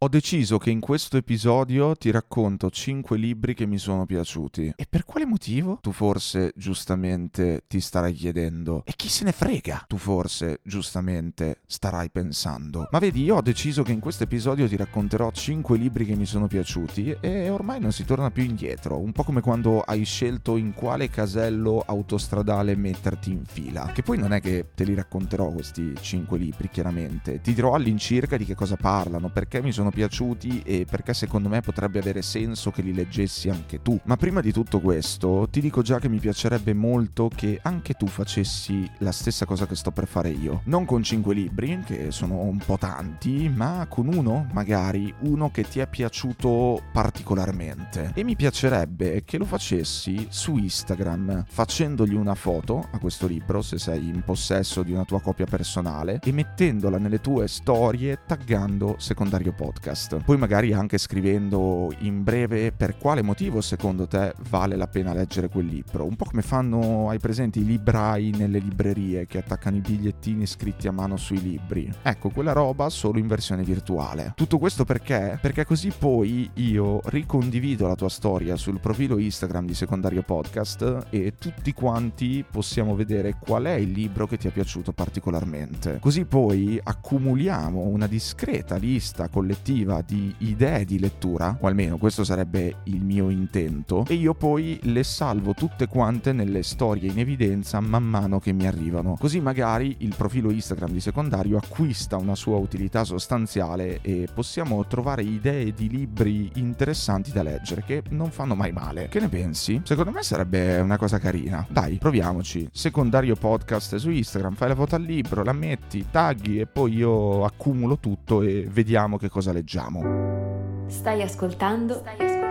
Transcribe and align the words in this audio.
Ho 0.00 0.08
deciso 0.08 0.58
che 0.58 0.70
in 0.70 0.78
questo 0.78 1.16
episodio 1.16 1.96
ti 1.96 2.12
racconto 2.12 2.70
5 2.70 3.18
libri 3.18 3.52
che 3.52 3.66
mi 3.66 3.78
sono 3.78 4.06
piaciuti. 4.06 4.74
E 4.76 4.86
per 4.88 5.04
quale 5.04 5.26
motivo? 5.26 5.80
Tu 5.82 5.90
forse 5.90 6.52
giustamente 6.54 7.64
ti 7.66 7.80
starai 7.80 8.12
chiedendo. 8.12 8.84
E 8.86 8.92
chi 8.94 9.08
se 9.08 9.24
ne 9.24 9.32
frega? 9.32 9.86
Tu 9.88 9.96
forse 9.96 10.60
giustamente 10.62 11.62
starai 11.66 12.10
pensando. 12.10 12.86
Ma 12.92 13.00
vedi, 13.00 13.24
io 13.24 13.34
ho 13.34 13.42
deciso 13.42 13.82
che 13.82 13.90
in 13.90 13.98
questo 13.98 14.22
episodio 14.22 14.68
ti 14.68 14.76
racconterò 14.76 15.32
5 15.32 15.76
libri 15.76 16.04
che 16.04 16.14
mi 16.14 16.26
sono 16.26 16.46
piaciuti 16.46 17.16
e 17.20 17.50
ormai 17.50 17.80
non 17.80 17.90
si 17.90 18.04
torna 18.04 18.30
più 18.30 18.44
indietro. 18.44 19.00
Un 19.00 19.10
po' 19.10 19.24
come 19.24 19.40
quando 19.40 19.80
hai 19.80 20.04
scelto 20.04 20.56
in 20.56 20.74
quale 20.74 21.10
casello 21.10 21.82
autostradale 21.84 22.76
metterti 22.76 23.32
in 23.32 23.44
fila. 23.44 23.90
Che 23.92 24.04
poi 24.04 24.16
non 24.16 24.32
è 24.32 24.40
che 24.40 24.66
te 24.76 24.84
li 24.84 24.94
racconterò 24.94 25.50
questi 25.50 25.92
5 26.00 26.38
libri, 26.38 26.70
chiaramente. 26.70 27.40
Ti 27.40 27.52
dirò 27.52 27.74
all'incirca 27.74 28.36
di 28.36 28.44
che 28.44 28.54
cosa 28.54 28.76
parlano, 28.76 29.28
perché 29.28 29.60
mi 29.60 29.72
sono 29.72 29.86
sono 29.88 29.90
piaciuti 29.90 30.62
e 30.64 30.86
perché 30.88 31.14
secondo 31.14 31.48
me 31.48 31.60
potrebbe 31.60 31.98
avere 31.98 32.22
senso 32.22 32.70
che 32.70 32.82
li 32.82 32.92
leggessi 32.92 33.48
anche 33.48 33.80
tu. 33.82 33.98
Ma 34.04 34.16
prima 34.16 34.40
di 34.40 34.52
tutto 34.52 34.80
questo, 34.80 35.48
ti 35.50 35.60
dico 35.60 35.82
già 35.82 35.98
che 35.98 36.08
mi 36.08 36.18
piacerebbe 36.18 36.74
molto 36.74 37.30
che 37.34 37.58
anche 37.62 37.94
tu 37.94 38.06
facessi 38.06 38.88
la 38.98 39.12
stessa 39.12 39.46
cosa 39.46 39.66
che 39.66 39.74
sto 39.74 39.90
per 39.90 40.06
fare 40.06 40.30
io. 40.30 40.62
Non 40.64 40.84
con 40.84 41.02
5 41.02 41.34
libri, 41.34 41.80
che 41.84 42.10
sono 42.10 42.40
un 42.40 42.58
po' 42.58 42.78
tanti, 42.78 43.48
ma 43.48 43.86
con 43.88 44.12
uno, 44.12 44.46
magari, 44.52 45.12
uno 45.20 45.50
che 45.50 45.62
ti 45.62 45.80
è 45.80 45.86
piaciuto 45.86 46.82
particolarmente. 46.92 48.12
E 48.14 48.24
mi 48.24 48.36
piacerebbe 48.36 49.22
che 49.24 49.38
lo 49.38 49.44
facessi 49.44 50.26
su 50.28 50.56
Instagram, 50.56 51.44
facendogli 51.48 52.14
una 52.14 52.34
foto 52.34 52.86
a 52.90 52.98
questo 52.98 53.26
libro, 53.26 53.62
se 53.62 53.78
sei 53.78 54.08
in 54.08 54.22
possesso 54.24 54.82
di 54.82 54.92
una 54.92 55.04
tua 55.04 55.20
copia 55.20 55.46
personale, 55.46 56.20
e 56.22 56.32
mettendola 56.32 56.98
nelle 56.98 57.20
tue 57.20 57.48
storie 57.48 58.20
taggando 58.26 58.96
secondario 58.98 59.52
podcast 59.52 59.77
podcast. 59.78 60.22
Poi 60.24 60.36
magari 60.36 60.72
anche 60.72 60.98
scrivendo 60.98 61.92
in 62.00 62.24
breve 62.24 62.72
per 62.72 62.98
quale 62.98 63.22
motivo 63.22 63.60
secondo 63.60 64.06
te 64.06 64.34
vale 64.48 64.76
la 64.76 64.88
pena 64.88 65.14
leggere 65.14 65.48
quel 65.48 65.66
libro. 65.66 66.04
Un 66.04 66.16
po' 66.16 66.24
come 66.24 66.42
fanno, 66.42 67.08
hai 67.08 67.18
presenti, 67.18 67.60
i 67.60 67.64
librai 67.64 68.32
nelle 68.36 68.58
librerie 68.58 69.26
che 69.26 69.38
attaccano 69.38 69.76
i 69.76 69.80
bigliettini 69.80 70.46
scritti 70.46 70.88
a 70.88 70.92
mano 70.92 71.16
sui 71.16 71.40
libri. 71.40 71.90
Ecco, 72.02 72.30
quella 72.30 72.52
roba 72.52 72.88
solo 72.88 73.18
in 73.18 73.28
versione 73.28 73.62
virtuale. 73.62 74.32
Tutto 74.34 74.58
questo 74.58 74.84
perché? 74.84 75.38
Perché 75.40 75.64
così 75.64 75.92
poi 75.96 76.50
io 76.54 77.00
ricondivido 77.04 77.86
la 77.86 77.94
tua 77.94 78.08
storia 78.08 78.56
sul 78.56 78.80
profilo 78.80 79.18
Instagram 79.18 79.66
di 79.66 79.74
Secondario 79.74 80.22
Podcast 80.22 81.06
e 81.10 81.34
tutti 81.38 81.72
quanti 81.72 82.44
possiamo 82.50 82.96
vedere 82.96 83.36
qual 83.38 83.64
è 83.64 83.74
il 83.74 83.92
libro 83.92 84.26
che 84.26 84.36
ti 84.36 84.48
è 84.48 84.50
piaciuto 84.50 84.92
particolarmente. 84.92 85.98
Così 86.00 86.24
poi 86.24 86.80
accumuliamo 86.82 87.80
una 87.80 88.06
discreta 88.06 88.76
lista 88.76 89.28
collettiva 89.28 89.66
collettiva 89.68 90.02
di 90.06 90.34
idee 90.38 90.84
di 90.84 90.98
lettura, 90.98 91.58
o 91.60 91.66
almeno 91.66 91.98
questo 91.98 92.24
sarebbe 92.24 92.76
il 92.84 93.02
mio 93.02 93.28
intento, 93.28 94.04
e 94.08 94.14
io 94.14 94.32
poi 94.34 94.78
le 94.84 95.04
salvo 95.04 95.52
tutte 95.52 95.86
quante 95.86 96.32
nelle 96.32 96.62
storie 96.62 97.10
in 97.10 97.18
evidenza 97.18 97.78
man 97.80 98.04
mano 98.04 98.38
che 98.38 98.52
mi 98.52 98.66
arrivano. 98.66 99.16
Così 99.18 99.40
magari 99.40 99.96
il 99.98 100.14
profilo 100.16 100.50
Instagram 100.50 100.92
di 100.92 101.00
secondario 101.00 101.58
acquista 101.58 102.16
una 102.16 102.34
sua 102.34 102.56
utilità 102.56 103.04
sostanziale 103.04 104.00
e 104.00 104.28
possiamo 104.32 104.86
trovare 104.86 105.22
idee 105.22 105.72
di 105.72 105.88
libri 105.88 106.50
interessanti 106.54 107.30
da 107.30 107.42
leggere 107.42 107.82
che 107.84 108.02
non 108.10 108.30
fanno 108.30 108.54
mai 108.54 108.72
male. 108.72 109.08
Che 109.08 109.20
ne 109.20 109.28
pensi? 109.28 109.80
Secondo 109.84 110.10
me 110.10 110.22
sarebbe 110.22 110.78
una 110.78 110.96
cosa 110.96 111.18
carina. 111.18 111.66
Dai, 111.68 111.98
proviamoci. 111.98 112.68
Secondario 112.72 113.34
podcast 113.34 113.96
su 113.96 114.10
Instagram, 114.10 114.54
fai 114.54 114.68
la 114.68 114.74
foto 114.74 114.94
al 114.94 115.02
libro, 115.02 115.42
la 115.42 115.52
metti, 115.52 116.06
tagli 116.10 116.60
e 116.60 116.66
poi 116.66 116.94
io 116.94 117.44
accumulo 117.44 117.98
tutto 117.98 118.42
e 118.42 118.66
vediamo 118.70 119.18
che 119.18 119.28
cosa 119.28 119.52
leggiamo. 119.58 120.86
Stai 120.86 121.22
ascoltando? 121.22 121.94
Stai 121.94 122.16
ascoltando? 122.20 122.46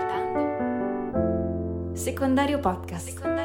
Secondario 1.95 2.59
podcast. 2.59 3.07
Secondario 3.09 3.36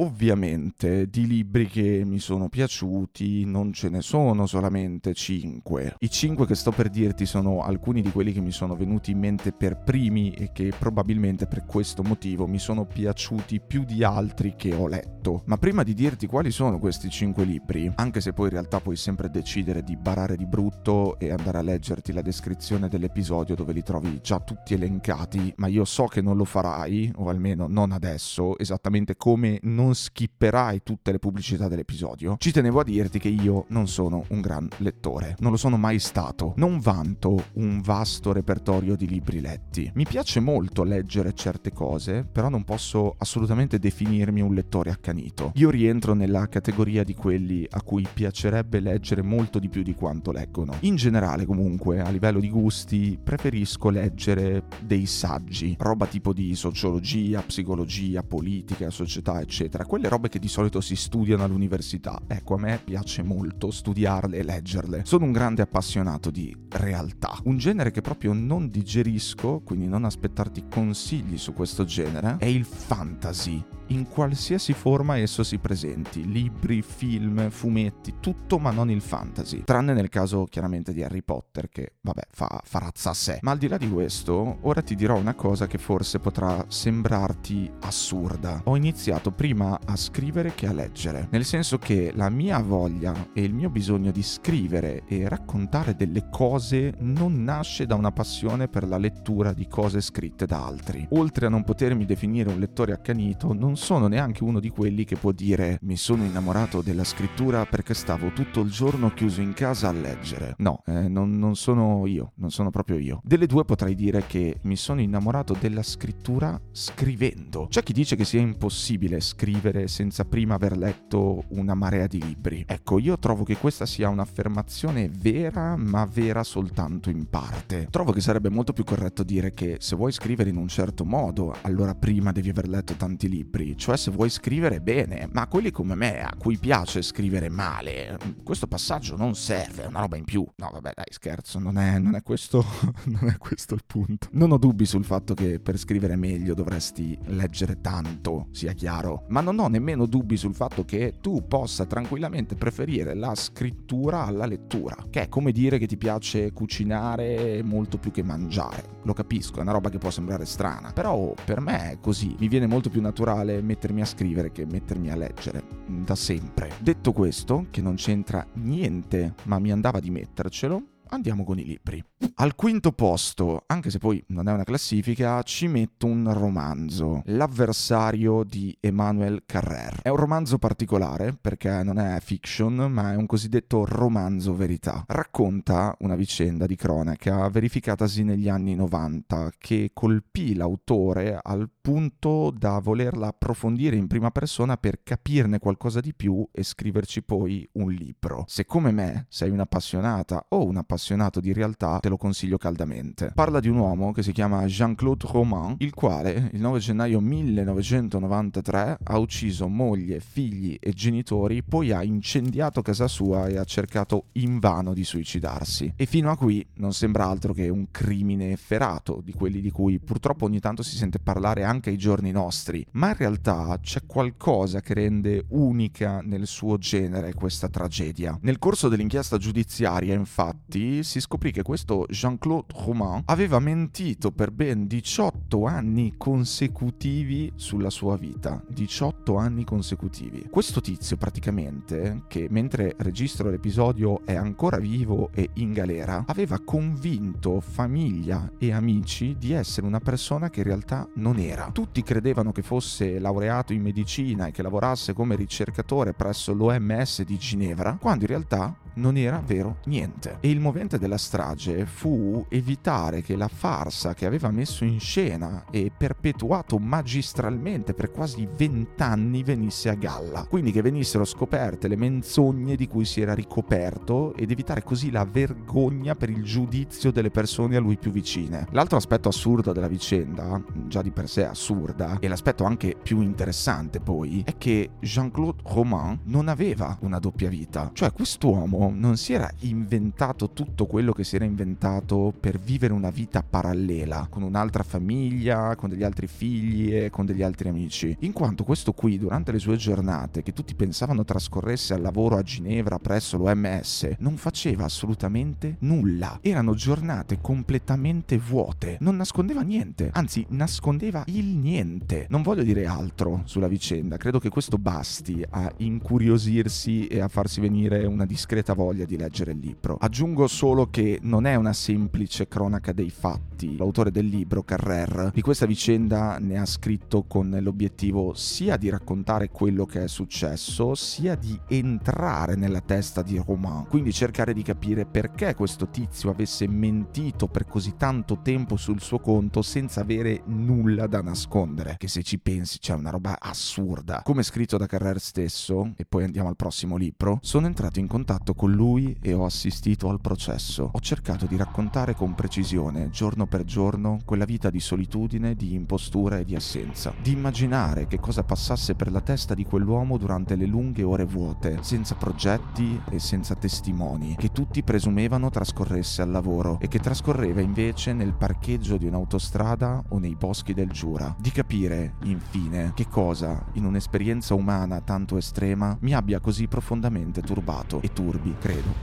Ovviamente 0.00 1.08
di 1.08 1.26
libri 1.26 1.66
che 1.66 2.04
mi 2.04 2.20
sono 2.20 2.48
piaciuti 2.48 3.44
non 3.44 3.72
ce 3.72 3.88
ne 3.88 4.00
sono 4.00 4.46
solamente 4.46 5.12
5. 5.12 5.96
I 5.98 6.08
5 6.08 6.46
che 6.46 6.54
sto 6.54 6.70
per 6.70 6.88
dirti 6.88 7.26
sono 7.26 7.62
alcuni 7.62 8.00
di 8.00 8.12
quelli 8.12 8.32
che 8.32 8.40
mi 8.40 8.52
sono 8.52 8.76
venuti 8.76 9.10
in 9.10 9.18
mente 9.18 9.50
per 9.50 9.82
primi 9.82 10.30
e 10.30 10.52
che 10.52 10.72
probabilmente 10.78 11.48
per 11.48 11.64
questo 11.64 12.04
motivo 12.04 12.46
mi 12.46 12.60
sono 12.60 12.86
piaciuti 12.86 13.60
più 13.60 13.82
di 13.82 14.04
altri 14.04 14.54
che 14.56 14.72
ho 14.72 14.86
letto. 14.86 15.42
Ma 15.46 15.56
prima 15.56 15.82
di 15.82 15.94
dirti 15.94 16.28
quali 16.28 16.52
sono 16.52 16.78
questi 16.78 17.10
5 17.10 17.42
libri, 17.42 17.90
anche 17.96 18.20
se 18.20 18.32
poi 18.32 18.46
in 18.46 18.52
realtà 18.52 18.78
puoi 18.78 18.94
sempre 18.94 19.28
decidere 19.30 19.82
di 19.82 19.96
barare 19.96 20.36
di 20.36 20.46
brutto 20.46 21.18
e 21.18 21.32
andare 21.32 21.58
a 21.58 21.62
leggerti 21.62 22.12
la 22.12 22.22
descrizione 22.22 22.86
dell'episodio 22.86 23.56
dove 23.56 23.72
li 23.72 23.82
trovi 23.82 24.20
già 24.22 24.38
tutti 24.38 24.74
elencati, 24.74 25.54
ma 25.56 25.66
io 25.66 25.84
so 25.84 26.04
che 26.04 26.22
non 26.22 26.36
lo 26.36 26.44
farai, 26.44 27.10
o 27.16 27.28
almeno 27.28 27.66
non 27.66 27.90
adesso, 27.90 28.56
esattamente 28.58 29.16
come 29.16 29.58
non 29.62 29.86
non 29.88 29.94
skipperai 29.94 30.82
tutte 30.82 31.12
le 31.12 31.18
pubblicità 31.18 31.66
dell'episodio, 31.66 32.36
ci 32.38 32.52
tenevo 32.52 32.80
a 32.80 32.84
dirti 32.84 33.18
che 33.18 33.28
io 33.28 33.64
non 33.68 33.88
sono 33.88 34.24
un 34.28 34.42
gran 34.42 34.68
lettore. 34.78 35.36
Non 35.38 35.50
lo 35.50 35.56
sono 35.56 35.78
mai 35.78 35.98
stato. 35.98 36.52
Non 36.56 36.78
vanto 36.78 37.46
un 37.54 37.80
vasto 37.80 38.32
repertorio 38.32 38.96
di 38.96 39.06
libri 39.06 39.40
letti. 39.40 39.90
Mi 39.94 40.04
piace 40.04 40.40
molto 40.40 40.82
leggere 40.82 41.32
certe 41.32 41.72
cose, 41.72 42.26
però 42.30 42.50
non 42.50 42.64
posso 42.64 43.14
assolutamente 43.16 43.78
definirmi 43.78 44.42
un 44.42 44.52
lettore 44.52 44.90
accanito. 44.90 45.52
Io 45.54 45.70
rientro 45.70 46.12
nella 46.12 46.48
categoria 46.48 47.02
di 47.02 47.14
quelli 47.14 47.66
a 47.70 47.80
cui 47.80 48.06
piacerebbe 48.12 48.80
leggere 48.80 49.22
molto 49.22 49.58
di 49.58 49.70
più 49.70 49.82
di 49.82 49.94
quanto 49.94 50.32
leggono. 50.32 50.74
In 50.80 50.96
generale, 50.96 51.46
comunque, 51.46 52.00
a 52.00 52.10
livello 52.10 52.40
di 52.40 52.50
gusti, 52.50 53.18
preferisco 53.22 53.88
leggere 53.88 54.64
dei 54.82 55.06
saggi, 55.06 55.76
roba 55.78 56.06
tipo 56.06 56.34
di 56.34 56.54
sociologia, 56.54 57.40
psicologia, 57.40 58.22
politica, 58.22 58.90
società, 58.90 59.40
eccetera 59.40 59.77
eccetera, 59.78 59.86
quelle 59.86 60.08
robe 60.08 60.28
che 60.28 60.38
di 60.38 60.48
solito 60.48 60.80
si 60.80 60.96
studiano 60.96 61.44
all'università. 61.44 62.20
Ecco, 62.26 62.54
a 62.54 62.58
me 62.58 62.80
piace 62.82 63.22
molto 63.22 63.70
studiarle 63.70 64.36
e 64.36 64.42
leggerle. 64.42 65.02
Sono 65.04 65.24
un 65.24 65.32
grande 65.32 65.62
appassionato 65.62 66.30
di 66.30 66.54
realtà, 66.70 67.38
un 67.44 67.58
genere 67.58 67.90
che 67.90 68.00
proprio 68.00 68.32
non 68.32 68.68
digerisco, 68.70 69.60
quindi 69.60 69.86
non 69.86 70.04
aspettarti 70.04 70.64
consigli 70.68 71.38
su 71.38 71.52
questo 71.52 71.84
genere, 71.84 72.36
è 72.38 72.46
il 72.46 72.64
fantasy 72.64 73.62
in 73.88 74.08
qualsiasi 74.08 74.72
forma 74.72 75.18
esso 75.18 75.42
si 75.42 75.58
presenti, 75.58 76.30
libri, 76.30 76.82
film, 76.82 77.50
fumetti, 77.50 78.16
tutto 78.20 78.58
ma 78.58 78.70
non 78.70 78.90
il 78.90 79.00
fantasy, 79.00 79.62
tranne 79.64 79.92
nel 79.92 80.08
caso 80.08 80.44
chiaramente 80.44 80.92
di 80.92 81.02
Harry 81.02 81.22
Potter 81.22 81.68
che 81.68 81.94
vabbè 82.00 82.22
fa, 82.30 82.60
fa 82.64 82.78
razza 82.78 83.10
a 83.10 83.14
sé. 83.14 83.38
Ma 83.42 83.52
al 83.52 83.58
di 83.58 83.68
là 83.68 83.76
di 83.76 83.88
questo, 83.88 84.58
ora 84.62 84.82
ti 84.82 84.94
dirò 84.94 85.16
una 85.16 85.34
cosa 85.34 85.66
che 85.66 85.78
forse 85.78 86.18
potrà 86.18 86.64
sembrarti 86.68 87.70
assurda. 87.80 88.62
Ho 88.64 88.76
iniziato 88.76 89.30
prima 89.30 89.57
a 89.66 89.96
scrivere 89.96 90.54
che 90.54 90.66
a 90.68 90.72
leggere, 90.72 91.26
nel 91.32 91.44
senso 91.44 91.78
che 91.78 92.12
la 92.14 92.30
mia 92.30 92.60
voglia 92.60 93.30
e 93.32 93.42
il 93.42 93.52
mio 93.52 93.70
bisogno 93.70 94.12
di 94.12 94.22
scrivere 94.22 95.02
e 95.06 95.28
raccontare 95.28 95.96
delle 95.96 96.28
cose 96.30 96.94
non 96.98 97.42
nasce 97.42 97.84
da 97.84 97.96
una 97.96 98.12
passione 98.12 98.68
per 98.68 98.86
la 98.86 98.98
lettura 98.98 99.52
di 99.52 99.66
cose 99.66 100.00
scritte 100.00 100.46
da 100.46 100.64
altri. 100.64 101.06
Oltre 101.10 101.46
a 101.46 101.48
non 101.48 101.64
potermi 101.64 102.04
definire 102.04 102.50
un 102.50 102.60
lettore 102.60 102.92
accanito, 102.92 103.52
non 103.52 103.76
sono 103.76 104.06
neanche 104.06 104.44
uno 104.44 104.60
di 104.60 104.68
quelli 104.68 105.04
che 105.04 105.16
può 105.16 105.32
dire 105.32 105.78
mi 105.82 105.96
sono 105.96 106.24
innamorato 106.24 106.80
della 106.80 107.04
scrittura 107.04 107.64
perché 107.66 107.94
stavo 107.94 108.32
tutto 108.32 108.60
il 108.60 108.70
giorno 108.70 109.10
chiuso 109.10 109.40
in 109.40 109.54
casa 109.54 109.88
a 109.88 109.92
leggere. 109.92 110.54
No, 110.58 110.82
eh, 110.86 111.08
non, 111.08 111.30
non 111.30 111.56
sono 111.56 112.06
io, 112.06 112.32
non 112.36 112.50
sono 112.50 112.70
proprio 112.70 112.98
io. 112.98 113.20
Delle 113.24 113.46
due 113.46 113.64
potrei 113.64 113.96
dire 113.96 114.24
che 114.26 114.60
mi 114.62 114.76
sono 114.76 115.00
innamorato 115.00 115.56
della 115.58 115.82
scrittura 115.82 116.60
scrivendo. 116.70 117.66
C'è 117.68 117.82
chi 117.82 117.92
dice 117.92 118.14
che 118.14 118.24
sia 118.24 118.40
impossibile 118.40 119.18
scrivere 119.18 119.46
scrivere 119.48 119.88
senza 119.88 120.26
prima 120.26 120.54
aver 120.54 120.76
letto 120.76 121.44
una 121.48 121.72
marea 121.72 122.06
di 122.06 122.22
libri. 122.22 122.64
Ecco, 122.66 122.98
io 122.98 123.18
trovo 123.18 123.44
che 123.44 123.56
questa 123.56 123.86
sia 123.86 124.10
un'affermazione 124.10 125.08
vera, 125.08 125.74
ma 125.74 126.04
vera 126.04 126.44
soltanto 126.44 127.08
in 127.08 127.30
parte. 127.30 127.88
Trovo 127.90 128.12
che 128.12 128.20
sarebbe 128.20 128.50
molto 128.50 128.74
più 128.74 128.84
corretto 128.84 129.22
dire 129.22 129.54
che 129.54 129.78
se 129.80 129.96
vuoi 129.96 130.12
scrivere 130.12 130.50
in 130.50 130.56
un 130.56 130.68
certo 130.68 131.06
modo, 131.06 131.54
allora 131.62 131.94
prima 131.94 132.30
devi 132.30 132.50
aver 132.50 132.68
letto 132.68 132.92
tanti 132.92 133.26
libri, 133.26 133.74
cioè 133.78 133.96
se 133.96 134.10
vuoi 134.10 134.28
scrivere 134.28 134.82
bene, 134.82 135.30
ma 135.32 135.46
quelli 135.46 135.70
come 135.70 135.94
me, 135.94 136.20
a 136.20 136.34
cui 136.38 136.58
piace 136.58 137.00
scrivere 137.00 137.48
male, 137.48 138.18
questo 138.44 138.66
passaggio 138.66 139.16
non 139.16 139.34
serve, 139.34 139.84
è 139.84 139.86
una 139.86 140.00
roba 140.00 140.18
in 140.18 140.24
più. 140.24 140.46
No, 140.56 140.68
vabbè, 140.70 140.92
dai, 140.94 141.06
scherzo, 141.08 141.58
non 141.58 141.78
è, 141.78 141.98
non 141.98 142.16
è, 142.16 142.22
questo, 142.22 142.62
non 143.06 143.30
è 143.30 143.38
questo 143.38 143.72
il 143.72 143.82
punto. 143.86 144.28
Non 144.32 144.52
ho 144.52 144.58
dubbi 144.58 144.84
sul 144.84 145.06
fatto 145.06 145.32
che 145.32 145.58
per 145.58 145.78
scrivere 145.78 146.16
meglio 146.16 146.52
dovresti 146.52 147.18
leggere 147.28 147.80
tanto, 147.80 148.48
sia 148.50 148.74
chiaro, 148.74 149.24
ma 149.28 149.37
non 149.40 149.58
ho 149.58 149.68
nemmeno 149.68 150.06
dubbi 150.06 150.36
sul 150.36 150.54
fatto 150.54 150.84
che 150.84 151.14
tu 151.20 151.46
possa 151.46 151.86
tranquillamente 151.86 152.54
preferire 152.54 153.14
la 153.14 153.34
scrittura 153.34 154.24
alla 154.24 154.46
lettura, 154.46 155.06
che 155.10 155.22
è 155.22 155.28
come 155.28 155.52
dire 155.52 155.78
che 155.78 155.86
ti 155.86 155.96
piace 155.96 156.52
cucinare 156.52 157.62
molto 157.62 157.98
più 157.98 158.10
che 158.10 158.22
mangiare. 158.22 158.96
Lo 159.02 159.12
capisco, 159.12 159.58
è 159.58 159.62
una 159.62 159.72
roba 159.72 159.90
che 159.90 159.98
può 159.98 160.10
sembrare 160.10 160.44
strana, 160.44 160.92
però 160.92 161.34
per 161.44 161.60
me 161.60 161.92
è 161.92 161.98
così. 162.00 162.34
Mi 162.38 162.48
viene 162.48 162.66
molto 162.66 162.90
più 162.90 163.00
naturale 163.00 163.62
mettermi 163.62 164.00
a 164.00 164.06
scrivere 164.06 164.52
che 164.52 164.66
mettermi 164.66 165.10
a 165.10 165.16
leggere, 165.16 165.62
da 165.86 166.14
sempre. 166.14 166.70
Detto 166.80 167.12
questo, 167.12 167.66
che 167.70 167.80
non 167.80 167.94
c'entra 167.94 168.46
niente, 168.54 169.34
ma 169.44 169.58
mi 169.58 169.72
andava 169.72 170.00
di 170.00 170.10
mettercelo, 170.10 170.82
andiamo 171.08 171.44
con 171.44 171.58
i 171.58 171.64
libri. 171.64 172.02
Al 172.40 172.54
quinto 172.56 172.92
posto, 172.92 173.62
anche 173.66 173.90
se 173.90 173.98
poi 173.98 174.22
non 174.28 174.48
è 174.48 174.52
una 174.52 174.64
classifica, 174.64 175.42
ci 175.42 175.68
metto 175.68 176.06
un 176.06 176.32
romanzo, 176.32 177.22
L'avversario 177.26 178.42
di 178.44 178.76
Emmanuel 178.80 179.42
Carrer. 179.46 180.02
È 180.02 180.08
un 180.08 180.16
romanzo 180.16 180.58
particolare 180.58 181.36
perché 181.40 181.82
non 181.82 181.98
è 181.98 182.18
fiction, 182.20 182.74
ma 182.90 183.12
è 183.12 183.16
un 183.16 183.26
cosiddetto 183.26 183.84
romanzo 183.84 184.54
verità. 184.54 185.04
Racconta 185.06 185.94
una 186.00 186.16
vicenda 186.16 186.66
di 186.66 186.74
cronaca 186.74 187.48
verificatasi 187.48 188.24
negli 188.24 188.48
anni 188.48 188.74
90 188.74 189.52
che 189.58 189.90
colpì 189.92 190.54
l'autore 190.54 191.38
al 191.40 191.68
punto 191.80 192.50
da 192.50 192.78
volerla 192.80 193.28
approfondire 193.28 193.96
in 193.96 194.06
prima 194.08 194.30
persona 194.30 194.76
per 194.76 195.02
capirne 195.02 195.58
qualcosa 195.58 196.00
di 196.00 196.12
più 196.14 196.46
e 196.52 196.62
scriverci 196.62 197.22
poi 197.22 197.68
un 197.72 197.90
libro. 197.90 198.44
Se 198.46 198.64
come 198.64 198.90
me 198.90 199.26
sei 199.28 199.50
un'appassionata 199.50 200.46
o 200.50 200.66
un 200.66 200.76
appassionato 200.76 201.40
di 201.40 201.52
realtà, 201.52 201.98
te 202.08 202.14
lo 202.14 202.16
consiglio 202.16 202.56
caldamente. 202.56 203.32
Parla 203.34 203.60
di 203.60 203.68
un 203.68 203.76
uomo 203.76 204.12
che 204.12 204.22
si 204.22 204.32
chiama 204.32 204.64
Jean-Claude 204.64 205.26
Roman, 205.30 205.76
il 205.78 205.92
quale 205.92 206.50
il 206.52 206.60
9 206.60 206.78
gennaio 206.78 207.20
1993 207.20 208.98
ha 209.02 209.18
ucciso 209.18 209.68
moglie, 209.68 210.20
figli 210.20 210.76
e 210.80 210.92
genitori, 210.92 211.62
poi 211.62 211.92
ha 211.92 212.02
incendiato 212.02 212.80
casa 212.80 213.06
sua 213.06 213.46
e 213.48 213.58
ha 213.58 213.64
cercato 213.64 214.26
invano 214.32 214.94
di 214.94 215.04
suicidarsi. 215.04 215.92
E 215.94 216.06
fino 216.06 216.30
a 216.30 216.36
qui 216.36 216.66
non 216.74 216.94
sembra 216.94 217.26
altro 217.26 217.52
che 217.52 217.68
un 217.68 217.88
crimine 217.90 218.52
efferato, 218.52 219.20
di 219.22 219.34
quelli 219.34 219.60
di 219.60 219.70
cui 219.70 219.98
purtroppo 219.98 220.46
ogni 220.46 220.60
tanto 220.60 220.82
si 220.82 220.96
sente 220.96 221.18
parlare 221.18 221.64
anche 221.64 221.90
ai 221.90 221.98
giorni 221.98 222.30
nostri, 222.30 222.84
ma 222.92 223.08
in 223.08 223.16
realtà 223.16 223.78
c'è 223.82 224.06
qualcosa 224.06 224.80
che 224.80 224.94
rende 224.94 225.44
unica 225.48 226.20
nel 226.22 226.46
suo 226.46 226.78
genere 226.78 227.34
questa 227.34 227.68
tragedia. 227.68 228.38
Nel 228.42 228.58
corso 228.58 228.88
dell'inchiesta 228.88 229.36
giudiziaria, 229.36 230.14
infatti, 230.14 231.02
si 231.02 231.20
scoprì 231.20 231.52
che 231.52 231.62
questo 231.62 231.97
Jean-Claude 232.08 232.74
Roman 232.84 233.22
aveva 233.26 233.58
mentito 233.58 234.30
per 234.30 234.50
ben 234.50 234.86
18 234.86 235.64
anni 235.66 236.14
consecutivi 236.16 237.52
sulla 237.56 237.90
sua 237.90 238.16
vita. 238.16 238.62
18 238.68 239.36
anni 239.36 239.64
consecutivi. 239.64 240.46
Questo 240.50 240.80
tizio 240.80 241.16
praticamente, 241.16 242.22
che 242.28 242.46
mentre 242.50 242.94
registro 242.98 243.50
l'episodio 243.50 244.24
è 244.24 244.34
ancora 244.34 244.78
vivo 244.78 245.30
e 245.32 245.50
in 245.54 245.72
galera, 245.72 246.24
aveva 246.26 246.60
convinto 246.60 247.60
famiglia 247.60 248.52
e 248.58 248.72
amici 248.72 249.36
di 249.38 249.52
essere 249.52 249.86
una 249.86 250.00
persona 250.00 250.50
che 250.50 250.60
in 250.60 250.66
realtà 250.66 251.08
non 251.14 251.38
era. 251.38 251.70
Tutti 251.72 252.02
credevano 252.02 252.52
che 252.52 252.62
fosse 252.62 253.18
laureato 253.18 253.72
in 253.72 253.82
medicina 253.82 254.46
e 254.46 254.50
che 254.52 254.62
lavorasse 254.62 255.12
come 255.12 255.36
ricercatore 255.36 256.12
presso 256.12 256.52
l'OMS 256.52 257.22
di 257.22 257.38
Ginevra, 257.38 257.96
quando 258.00 258.24
in 258.24 258.30
realtà 258.30 258.76
non 258.94 259.16
era 259.16 259.42
vero 259.44 259.78
niente. 259.84 260.38
E 260.40 260.50
il 260.50 260.60
movente 260.60 260.98
della 260.98 261.18
strage 261.18 261.86
fu 261.86 262.44
evitare 262.48 263.22
che 263.22 263.36
la 263.36 263.48
farsa 263.48 264.14
che 264.14 264.26
aveva 264.26 264.50
messo 264.50 264.84
in 264.84 265.00
scena 265.00 265.64
e 265.70 265.90
perpetuato 265.96 266.78
magistralmente 266.78 267.94
per 267.94 268.10
quasi 268.10 268.48
vent'anni 268.56 269.42
venisse 269.42 269.88
a 269.88 269.94
galla. 269.94 270.46
Quindi 270.48 270.72
che 270.72 270.82
venissero 270.82 271.24
scoperte 271.24 271.88
le 271.88 271.96
menzogne 271.96 272.76
di 272.76 272.86
cui 272.86 273.04
si 273.04 273.20
era 273.20 273.34
ricoperto 273.34 274.34
ed 274.34 274.50
evitare 274.50 274.82
così 274.82 275.10
la 275.10 275.24
vergogna 275.24 276.14
per 276.14 276.30
il 276.30 276.42
giudizio 276.42 277.10
delle 277.10 277.30
persone 277.30 277.76
a 277.76 277.80
lui 277.80 277.96
più 277.96 278.10
vicine. 278.10 278.66
L'altro 278.70 278.96
aspetto 278.96 279.28
assurdo 279.28 279.72
della 279.72 279.88
vicenda, 279.88 280.62
già 280.86 281.02
di 281.02 281.10
per 281.10 281.28
sé 281.28 281.46
assurda, 281.46 282.18
e 282.20 282.28
l'aspetto 282.28 282.64
anche 282.64 282.96
più 283.00 283.20
interessante 283.20 284.00
poi, 284.00 284.42
è 284.44 284.56
che 284.56 284.90
Jean-Claude 285.00 285.62
Roman 285.64 286.20
non 286.24 286.48
aveva 286.48 286.96
una 287.00 287.18
doppia 287.18 287.48
vita. 287.48 287.90
Cioè 287.92 288.12
quest'uomo 288.12 288.77
non 288.86 289.16
si 289.16 289.32
era 289.32 289.50
inventato 289.60 290.50
tutto 290.50 290.86
quello 290.86 291.12
che 291.12 291.24
si 291.24 291.36
era 291.36 291.44
inventato 291.44 292.32
per 292.38 292.58
vivere 292.58 292.92
una 292.92 293.10
vita 293.10 293.42
parallela, 293.42 294.26
con 294.30 294.42
un'altra 294.42 294.82
famiglia, 294.82 295.74
con 295.76 295.88
degli 295.88 296.04
altri 296.04 296.26
figli 296.28 296.94
e 296.94 297.10
con 297.10 297.26
degli 297.26 297.42
altri 297.42 297.68
amici. 297.68 298.16
In 298.20 298.32
quanto 298.32 298.64
questo 298.64 298.92
qui, 298.92 299.18
durante 299.18 299.52
le 299.52 299.58
sue 299.58 299.76
giornate, 299.76 300.42
che 300.42 300.52
tutti 300.52 300.74
pensavano 300.74 301.24
trascorresse 301.24 301.94
al 301.94 302.00
lavoro 302.00 302.36
a 302.36 302.42
Ginevra 302.42 302.98
presso 302.98 303.36
l'OMS, 303.36 304.16
non 304.18 304.36
faceva 304.36 304.84
assolutamente 304.84 305.76
nulla. 305.80 306.38
Erano 306.40 306.74
giornate 306.74 307.38
completamente 307.40 308.38
vuote. 308.38 308.98
Non 309.00 309.16
nascondeva 309.16 309.62
niente, 309.62 310.10
anzi 310.12 310.46
nascondeva 310.50 311.24
il 311.26 311.46
niente. 311.46 312.26
Non 312.28 312.42
voglio 312.42 312.62
dire 312.62 312.86
altro 312.86 313.42
sulla 313.44 313.68
vicenda, 313.68 314.16
credo 314.16 314.38
che 314.38 314.48
questo 314.48 314.78
basti 314.78 315.44
a 315.48 315.72
incuriosirsi 315.78 317.06
e 317.06 317.20
a 317.20 317.28
farsi 317.28 317.60
venire 317.60 318.04
una 318.06 318.26
discreta 318.26 318.67
voglia 318.74 319.04
di 319.04 319.16
leggere 319.16 319.52
il 319.52 319.58
libro. 319.58 319.96
Aggiungo 320.00 320.46
solo 320.46 320.88
che 320.90 321.18
non 321.22 321.46
è 321.46 321.54
una 321.54 321.72
semplice 321.72 322.48
cronaca 322.48 322.92
dei 322.92 323.10
fatti. 323.10 323.76
L'autore 323.76 324.10
del 324.10 324.26
libro, 324.26 324.62
Carrer, 324.62 325.30
di 325.32 325.40
questa 325.40 325.66
vicenda 325.66 326.38
ne 326.38 326.58
ha 326.58 326.64
scritto 326.64 327.24
con 327.24 327.56
l'obiettivo 327.60 328.34
sia 328.34 328.76
di 328.76 328.88
raccontare 328.88 329.50
quello 329.50 329.84
che 329.84 330.04
è 330.04 330.08
successo, 330.08 330.94
sia 330.94 331.34
di 331.34 331.58
entrare 331.68 332.54
nella 332.54 332.80
testa 332.80 333.22
di 333.22 333.42
Romain. 333.44 333.86
Quindi 333.88 334.12
cercare 334.12 334.52
di 334.52 334.62
capire 334.62 335.06
perché 335.06 335.54
questo 335.54 335.88
tizio 335.88 336.30
avesse 336.30 336.68
mentito 336.68 337.48
per 337.48 337.66
così 337.66 337.94
tanto 337.96 338.40
tempo 338.42 338.76
sul 338.76 339.00
suo 339.00 339.18
conto 339.18 339.62
senza 339.62 340.00
avere 340.00 340.42
nulla 340.46 341.06
da 341.06 341.20
nascondere. 341.20 341.96
Che 341.98 342.08
se 342.08 342.22
ci 342.22 342.38
pensi 342.38 342.78
c'è 342.78 342.94
una 342.94 343.10
roba 343.10 343.38
assurda. 343.40 344.22
Come 344.22 344.42
scritto 344.42 344.76
da 344.76 344.86
Carrer 344.86 345.20
stesso, 345.20 345.92
e 345.96 346.04
poi 346.04 346.24
andiamo 346.24 346.48
al 346.48 346.56
prossimo 346.56 346.96
libro, 346.96 347.38
sono 347.42 347.66
entrato 347.66 347.98
in 347.98 348.06
contatto 348.06 348.54
con 348.58 348.72
lui 348.72 349.16
e 349.20 349.32
ho 349.34 349.44
assistito 349.44 350.08
al 350.08 350.20
processo. 350.20 350.90
Ho 350.92 350.98
cercato 350.98 351.46
di 351.46 351.56
raccontare 351.56 352.16
con 352.16 352.34
precisione, 352.34 353.08
giorno 353.08 353.46
per 353.46 353.62
giorno, 353.62 354.18
quella 354.24 354.44
vita 354.44 354.68
di 354.68 354.80
solitudine, 354.80 355.54
di 355.54 355.74
impostura 355.74 356.38
e 356.38 356.44
di 356.44 356.56
assenza. 356.56 357.14
Di 357.22 357.30
immaginare 357.30 358.08
che 358.08 358.18
cosa 358.18 358.42
passasse 358.42 358.96
per 358.96 359.12
la 359.12 359.20
testa 359.20 359.54
di 359.54 359.64
quell'uomo 359.64 360.16
durante 360.16 360.56
le 360.56 360.66
lunghe 360.66 361.04
ore 361.04 361.24
vuote, 361.24 361.78
senza 361.82 362.16
progetti 362.16 363.00
e 363.10 363.20
senza 363.20 363.54
testimoni, 363.54 364.34
che 364.36 364.50
tutti 364.50 364.82
presumevano 364.82 365.50
trascorresse 365.50 366.22
al 366.22 366.32
lavoro 366.32 366.80
e 366.80 366.88
che 366.88 366.98
trascorreva 366.98 367.60
invece 367.60 368.12
nel 368.12 368.34
parcheggio 368.34 368.96
di 368.96 369.06
un'autostrada 369.06 370.02
o 370.08 370.18
nei 370.18 370.34
boschi 370.34 370.74
del 370.74 370.90
Giura. 370.90 371.32
Di 371.38 371.52
capire, 371.52 372.14
infine, 372.24 372.90
che 372.96 373.06
cosa, 373.06 373.66
in 373.74 373.84
un'esperienza 373.84 374.54
umana 374.54 375.00
tanto 375.00 375.36
estrema, 375.36 375.96
mi 376.00 376.12
abbia 376.12 376.40
così 376.40 376.66
profondamente 376.66 377.40
turbato 377.40 378.00
e 378.02 378.12
turbi, 378.12 378.47
credo, 378.58 378.94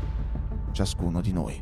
ciascuno 0.71 1.21
di 1.21 1.31
noi. 1.31 1.61